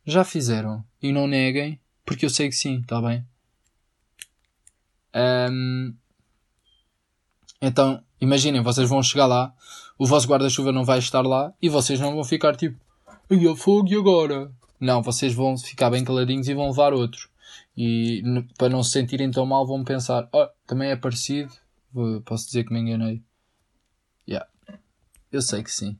Já 0.06 0.22
fizeram. 0.22 0.84
E 1.02 1.10
não 1.10 1.26
neguem, 1.26 1.80
porque 2.06 2.24
eu 2.24 2.30
sei 2.30 2.48
que 2.48 2.54
sim, 2.54 2.78
está 2.78 3.02
bem? 3.02 3.26
Um, 5.14 5.94
então, 7.60 8.02
imaginem, 8.20 8.62
vocês 8.62 8.88
vão 8.88 9.02
chegar 9.02 9.26
lá, 9.26 9.52
o 9.98 10.06
vosso 10.06 10.28
guarda-chuva 10.28 10.70
não 10.70 10.84
vai 10.84 10.98
estar 10.98 11.22
lá 11.22 11.52
e 11.60 11.68
vocês 11.68 11.98
não 11.98 12.14
vão 12.14 12.24
ficar 12.24 12.56
tipo, 12.56 12.78
e 13.30 13.48
a 13.48 13.56
fogo 13.56 13.88
e 13.88 13.96
agora? 13.96 14.50
Não, 14.80 15.02
vocês 15.02 15.34
vão 15.34 15.58
ficar 15.58 15.90
bem 15.90 16.04
caladinhos 16.04 16.48
e 16.48 16.54
vão 16.54 16.68
levar 16.68 16.92
outro. 16.92 17.28
E 17.76 18.22
para 18.56 18.68
não 18.68 18.82
se 18.82 18.92
sentirem 18.92 19.30
tão 19.30 19.44
mal, 19.44 19.66
vão 19.66 19.84
pensar, 19.84 20.28
oh, 20.32 20.48
também 20.66 20.90
é 20.90 20.96
parecido, 20.96 21.52
posso 22.24 22.46
dizer 22.46 22.64
que 22.64 22.72
me 22.72 22.80
enganei. 22.80 23.22
Yeah. 24.26 24.48
Eu 25.30 25.42
sei 25.42 25.62
que 25.62 25.70
sim. 25.70 25.98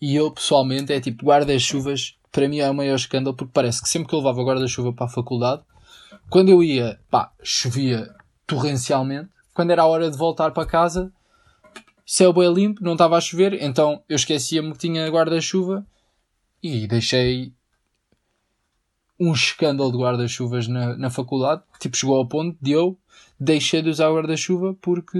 E 0.00 0.14
eu 0.14 0.30
pessoalmente 0.30 0.92
é 0.92 1.00
tipo 1.00 1.26
guarda-chuvas, 1.26 2.16
para 2.30 2.48
mim 2.48 2.58
é 2.58 2.70
o 2.70 2.74
maior 2.74 2.94
escândalo 2.94 3.36
porque 3.36 3.52
parece 3.52 3.82
que 3.82 3.88
sempre 3.88 4.08
que 4.08 4.14
eu 4.14 4.18
levava 4.18 4.42
guarda-chuva 4.42 4.92
para 4.92 5.06
a 5.06 5.10
faculdade, 5.10 5.62
quando 6.30 6.48
eu 6.48 6.62
ia, 6.62 7.00
pá, 7.10 7.32
chovia 7.42 8.14
torrencialmente, 8.46 9.30
quando 9.54 9.70
era 9.70 9.82
a 9.82 9.86
hora 9.86 10.10
de 10.10 10.16
voltar 10.16 10.52
para 10.52 10.66
casa, 10.66 11.12
céu 12.06 12.32
bem 12.32 12.52
limpo, 12.52 12.82
não 12.82 12.92
estava 12.92 13.16
a 13.16 13.20
chover, 13.20 13.62
então 13.62 14.02
eu 14.08 14.16
esquecia-me 14.16 14.72
que 14.72 14.78
tinha 14.78 15.08
guarda-chuva 15.08 15.86
e 16.62 16.86
deixei 16.86 17.52
um 19.18 19.32
escândalo 19.32 19.90
de 19.90 19.98
guarda-chuvas 19.98 20.68
na, 20.68 20.96
na 20.96 21.10
faculdade. 21.10 21.62
Tipo, 21.80 21.96
chegou 21.96 22.16
ao 22.16 22.26
ponto 22.26 22.56
de 22.60 22.72
eu 22.72 22.96
deixei 23.38 23.82
de 23.82 23.90
usar 23.90 24.10
guarda-chuva 24.10 24.74
porque 24.80 25.18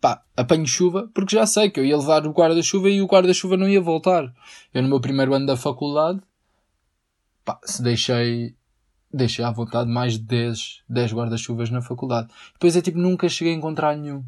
pá, 0.00 0.22
apanho 0.36 0.66
chuva 0.66 1.10
porque 1.14 1.36
já 1.36 1.46
sei 1.46 1.70
que 1.70 1.80
eu 1.80 1.84
ia 1.84 1.96
levar 1.96 2.26
o 2.26 2.32
guarda-chuva 2.32 2.88
e 2.90 3.00
o 3.00 3.06
guarda-chuva 3.06 3.56
não 3.56 3.68
ia 3.68 3.80
voltar. 3.80 4.32
Eu 4.72 4.82
no 4.82 4.88
meu 4.88 5.00
primeiro 5.00 5.34
ano 5.34 5.46
da 5.46 5.56
faculdade 5.56 6.20
pá, 7.44 7.58
se 7.64 7.82
deixei, 7.82 8.54
deixei 9.12 9.44
à 9.44 9.50
vontade 9.50 9.90
mais 9.90 10.14
de 10.14 10.20
10, 10.20 10.82
10 10.88 11.12
guarda-chuvas 11.12 11.70
na 11.70 11.82
faculdade. 11.82 12.28
Depois 12.52 12.76
é 12.76 12.82
tipo, 12.82 12.98
nunca 12.98 13.28
cheguei 13.28 13.52
a 13.52 13.56
encontrar 13.56 13.96
nenhum. 13.96 14.24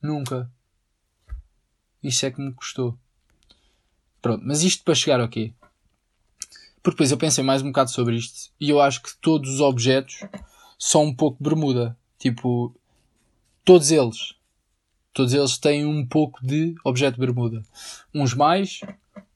Nunca. 0.00 0.50
Isso 2.02 2.24
é 2.26 2.30
que 2.30 2.40
me 2.40 2.52
custou. 2.52 2.98
Pronto, 4.20 4.42
mas 4.46 4.62
isto 4.62 4.84
para 4.84 4.94
chegar 4.94 5.20
ao 5.20 5.28
quê? 5.28 5.52
Porque 6.82 6.96
depois 6.96 7.10
eu 7.10 7.16
pensei 7.16 7.42
mais 7.42 7.62
um 7.62 7.66
bocado 7.66 7.90
sobre 7.90 8.16
isto 8.16 8.50
e 8.60 8.68
eu 8.70 8.80
acho 8.80 9.02
que 9.02 9.16
todos 9.16 9.54
os 9.54 9.60
objetos 9.60 10.20
são 10.78 11.04
um 11.04 11.14
pouco 11.14 11.42
bermuda. 11.42 11.96
Tipo, 12.18 12.74
todos 13.64 13.90
eles. 13.90 14.34
Todos 15.12 15.32
eles 15.32 15.56
têm 15.56 15.86
um 15.86 16.06
pouco 16.06 16.44
de 16.44 16.74
objeto 16.84 17.18
bermuda. 17.18 17.62
Uns 18.14 18.34
mais, 18.34 18.80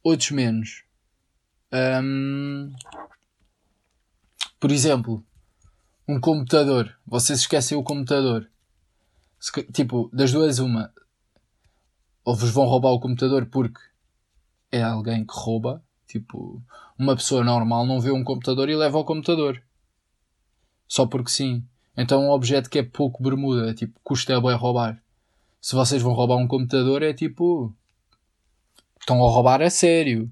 outros 0.03 0.31
menos. 0.31 0.85
Hum, 1.73 2.73
por 4.61 4.71
exemplo, 4.71 5.25
um 6.07 6.18
computador. 6.18 6.97
Vocês 7.07 7.40
esquecem 7.40 7.77
o 7.77 7.83
computador. 7.83 8.51
Tipo, 9.73 10.11
das 10.12 10.33
duas, 10.33 10.59
uma. 10.59 10.92
Ou 12.25 12.35
vos 12.35 12.51
vão 12.51 12.66
roubar 12.66 12.90
o 12.90 13.01
computador 13.01 13.47
porque 13.47 13.81
é 14.71 14.83
alguém 14.83 15.25
que 15.25 15.33
rouba. 15.35 15.83
Tipo, 16.07 16.62
uma 16.99 17.14
pessoa 17.14 17.44
normal 17.44 17.87
não 17.87 18.01
vê 18.01 18.11
um 18.11 18.25
computador 18.25 18.68
e 18.68 18.77
leva 18.77 18.99
o 18.99 19.05
computador. 19.05 19.62
Só 20.87 21.07
porque 21.07 21.31
sim. 21.31 21.62
Então 21.97 22.23
um 22.23 22.31
objeto 22.31 22.71
que 22.71 22.79
é 22.79 22.83
pouco 22.83 23.23
bermuda, 23.23 23.71
é 23.71 23.75
tipo, 23.75 23.99
custa 24.03 24.40
bem 24.40 24.55
roubar. 24.55 25.03
Se 25.61 25.75
vocês 25.75 26.01
vão 26.01 26.14
roubar 26.14 26.37
um 26.37 26.49
computador 26.49 27.03
é 27.03 27.12
tipo. 27.12 27.75
Estão 28.99 29.16
a 29.16 29.31
roubar 29.31 29.61
a 29.62 29.71
sério. 29.71 30.31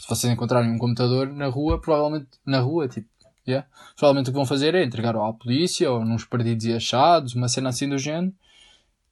Se 0.00 0.08
vocês 0.08 0.32
encontrarem 0.32 0.70
um 0.70 0.78
computador 0.78 1.28
na 1.32 1.48
rua, 1.48 1.80
provavelmente. 1.80 2.28
Na 2.44 2.60
rua, 2.60 2.88
tipo. 2.88 3.08
Yeah, 3.46 3.66
provavelmente 3.96 4.30
o 4.30 4.32
que 4.32 4.36
vão 4.36 4.46
fazer 4.46 4.74
é 4.74 4.84
entregar 4.84 5.16
à 5.16 5.32
polícia 5.32 5.90
ou 5.90 6.04
nos 6.04 6.24
perdidos 6.24 6.64
e 6.64 6.72
achados, 6.72 7.34
uma 7.34 7.48
cena 7.48 7.70
assim 7.70 7.88
do 7.88 7.98
género. 7.98 8.32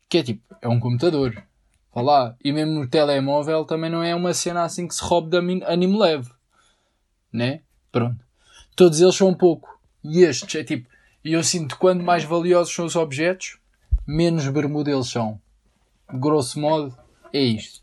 Que 0.08 0.18
é 0.18 0.22
tipo, 0.22 0.56
é 0.62 0.68
um 0.68 0.78
computador. 0.78 1.42
Vá 1.92 2.00
lá. 2.00 2.36
E 2.42 2.52
mesmo 2.52 2.72
no 2.74 2.88
telemóvel 2.88 3.64
também 3.64 3.90
não 3.90 4.02
é 4.02 4.14
uma 4.14 4.32
cena 4.32 4.62
assim 4.62 4.86
que 4.86 4.94
se 4.94 5.02
roube 5.02 5.30
de 5.30 5.64
anime 5.64 5.98
leve. 5.98 6.30
Né? 7.32 7.62
Pronto. 7.90 8.24
Todos 8.76 9.00
eles 9.00 9.16
são 9.16 9.34
pouco. 9.34 9.80
E 10.02 10.22
estes 10.22 10.54
é 10.54 10.64
tipo, 10.64 10.88
e 11.24 11.32
eu 11.32 11.44
sinto 11.44 11.76
quanto 11.76 12.02
mais 12.02 12.24
valiosos 12.24 12.74
são 12.74 12.86
os 12.86 12.96
objetos, 12.96 13.58
menos 14.06 14.48
bermuda 14.48 14.90
eles 14.90 15.08
são. 15.08 15.40
Grosso 16.08 16.58
modo, 16.58 16.96
é 17.32 17.40
isto. 17.40 17.82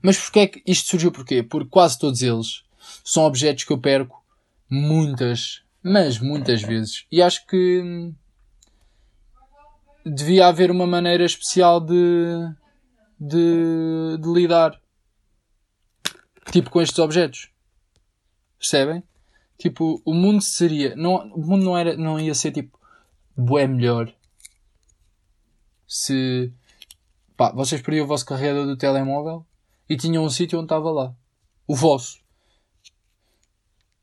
Mas 0.00 0.18
porquê 0.18 0.40
é 0.40 0.46
que 0.46 0.62
isto 0.66 0.88
surgiu 0.88 1.12
porquê? 1.12 1.42
Porque 1.42 1.68
quase 1.68 1.98
todos 1.98 2.22
eles 2.22 2.64
são 3.04 3.24
objetos 3.24 3.64
que 3.64 3.72
eu 3.72 3.78
perco 3.78 4.24
muitas, 4.70 5.62
mas 5.82 6.18
muitas 6.18 6.62
vezes. 6.62 7.06
E 7.10 7.22
acho 7.22 7.46
que 7.46 8.12
devia 10.04 10.46
haver 10.46 10.70
uma 10.70 10.86
maneira 10.86 11.24
especial 11.24 11.80
de, 11.80 12.48
de, 13.18 14.18
de 14.20 14.28
lidar 14.32 14.80
tipo 16.52 16.70
com 16.70 16.80
estes 16.80 16.98
objetos. 16.98 17.50
Percebem? 18.58 19.02
Tipo, 19.58 20.00
o 20.04 20.14
mundo 20.14 20.40
seria. 20.42 20.94
Não, 20.96 21.28
o 21.32 21.40
mundo 21.40 21.64
não, 21.64 21.76
era, 21.76 21.96
não 21.96 22.20
ia 22.20 22.34
ser 22.34 22.52
tipo. 22.52 22.78
Bué 23.36 23.66
melhor. 23.66 24.12
Se. 25.86 26.52
Pá, 27.36 27.52
vocês 27.52 27.82
perdiam 27.82 28.04
o 28.04 28.08
vosso 28.08 28.24
carregador 28.24 28.66
do 28.66 28.76
telemóvel 28.76 29.44
e 29.88 29.96
tinham 29.96 30.24
um 30.24 30.30
sítio 30.30 30.58
onde 30.58 30.66
estava 30.66 30.90
lá. 30.90 31.14
O 31.66 31.74
vosso. 31.74 32.18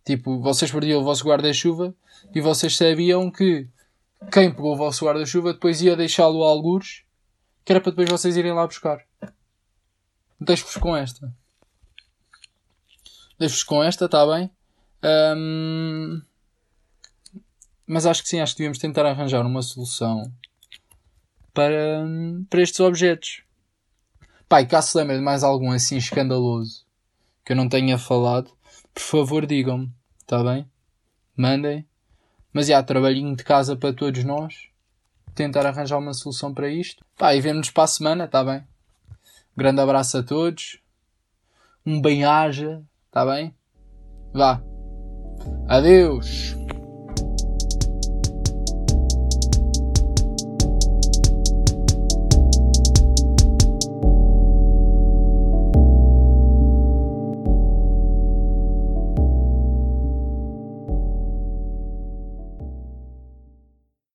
Tipo, 0.05 0.39
vocês 0.39 0.71
perdiam 0.71 1.01
o 1.01 1.03
vosso 1.03 1.25
guarda-chuva 1.25 1.95
e 2.33 2.41
vocês 2.41 2.75
sabiam 2.75 3.31
que 3.31 3.67
quem 4.31 4.51
pegou 4.51 4.73
o 4.73 4.77
vosso 4.77 5.05
guarda-chuva 5.05 5.53
depois 5.53 5.81
ia 5.81 5.95
deixá-lo 5.95 6.43
a 6.43 6.49
algures 6.49 7.03
que 7.65 7.71
era 7.71 7.79
para 7.79 7.91
depois 7.91 8.09
vocês 8.09 8.35
irem 8.35 8.51
lá 8.51 8.67
buscar. 8.67 8.99
Deixo-vos 10.39 10.75
com 10.75 10.95
esta. 10.95 11.33
Deixo-vos 13.39 13.63
com 13.63 13.83
esta, 13.83 14.05
está 14.05 14.25
bem? 14.25 14.51
Um, 15.35 16.21
mas 17.87 18.05
acho 18.05 18.21
que 18.21 18.29
sim, 18.29 18.39
acho 18.39 18.53
que 18.53 18.59
devíamos 18.59 18.77
tentar 18.77 19.05
arranjar 19.05 19.45
uma 19.45 19.61
solução 19.61 20.31
para, 21.53 22.05
para 22.49 22.61
estes 22.61 22.79
objetos. 22.79 23.43
Pai, 24.49 24.65
caso 24.65 24.89
se 24.89 24.97
lembre 24.97 25.17
de 25.17 25.23
mais 25.23 25.43
algum 25.43 25.71
assim 25.71 25.97
escandaloso 25.97 26.85
que 27.45 27.53
eu 27.53 27.57
não 27.57 27.67
tenha 27.67 27.97
falado, 27.97 28.51
por 28.93 29.01
favor 29.01 29.45
digam-me, 29.45 29.91
está 30.19 30.43
bem? 30.43 30.69
Mandem. 31.35 31.85
Mas 32.51 32.67
já, 32.67 32.81
trabalhinho 32.83 33.35
de 33.35 33.43
casa 33.43 33.75
para 33.75 33.93
todos 33.93 34.23
nós. 34.23 34.67
Tentar 35.33 35.65
arranjar 35.65 35.97
uma 35.97 36.13
solução 36.13 36.53
para 36.53 36.69
isto. 36.69 37.03
Pá, 37.17 37.35
e 37.35 37.41
vemos-nos 37.41 37.71
para 37.71 37.83
a 37.83 37.87
semana, 37.87 38.25
está 38.25 38.43
bem? 38.43 38.63
grande 39.55 39.81
abraço 39.81 40.17
a 40.17 40.23
todos. 40.23 40.79
Um 41.85 42.01
bem-aja, 42.01 42.81
está 43.07 43.25
bem? 43.25 43.53
Vá. 44.33 44.61
Adeus! 45.67 46.55